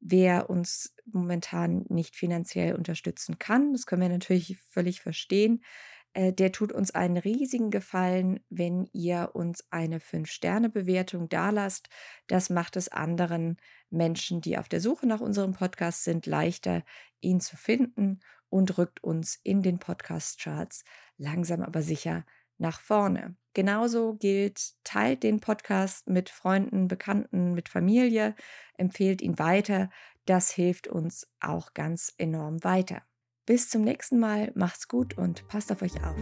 Wer 0.00 0.50
uns 0.50 0.94
momentan 1.06 1.84
nicht 1.88 2.16
finanziell 2.16 2.74
unterstützen 2.74 3.38
kann, 3.38 3.72
das 3.72 3.86
können 3.86 4.02
wir 4.02 4.08
natürlich 4.08 4.58
völlig 4.68 5.00
verstehen, 5.00 5.62
der 6.16 6.52
tut 6.52 6.72
uns 6.72 6.92
einen 6.92 7.16
riesigen 7.16 7.70
Gefallen, 7.70 8.40
wenn 8.48 8.88
ihr 8.92 9.30
uns 9.32 9.64
eine 9.70 9.98
5-Sterne-Bewertung 9.98 11.28
dalasst. 11.28 11.88
Das 12.28 12.50
macht 12.50 12.76
es 12.76 12.88
anderen 12.88 13.56
Menschen, 13.90 14.40
die 14.40 14.56
auf 14.56 14.68
der 14.68 14.80
Suche 14.80 15.06
nach 15.06 15.20
unserem 15.20 15.52
Podcast 15.52 16.04
sind, 16.04 16.26
leichter, 16.26 16.84
ihn 17.20 17.40
zu 17.40 17.56
finden 17.56 18.20
und 18.48 18.78
rückt 18.78 19.02
uns 19.02 19.40
in 19.42 19.62
den 19.62 19.78
Podcast-Charts 19.78 20.84
langsam 21.16 21.62
aber 21.62 21.82
sicher 21.82 22.24
nach 22.58 22.80
vorne. 22.80 23.36
Genauso 23.52 24.14
gilt, 24.14 24.74
teilt 24.84 25.22
den 25.22 25.40
Podcast 25.40 26.08
mit 26.08 26.28
Freunden, 26.28 26.88
Bekannten, 26.88 27.54
mit 27.54 27.68
Familie, 27.68 28.34
empfehlt 28.76 29.22
ihn 29.22 29.38
weiter. 29.38 29.90
Das 30.26 30.50
hilft 30.50 30.88
uns 30.88 31.28
auch 31.40 31.74
ganz 31.74 32.14
enorm 32.16 32.62
weiter. 32.64 33.02
Bis 33.46 33.68
zum 33.68 33.82
nächsten 33.82 34.18
Mal, 34.18 34.52
macht's 34.54 34.88
gut 34.88 35.18
und 35.18 35.46
passt 35.48 35.70
auf 35.70 35.82
euch 35.82 36.02
auf. 36.02 36.16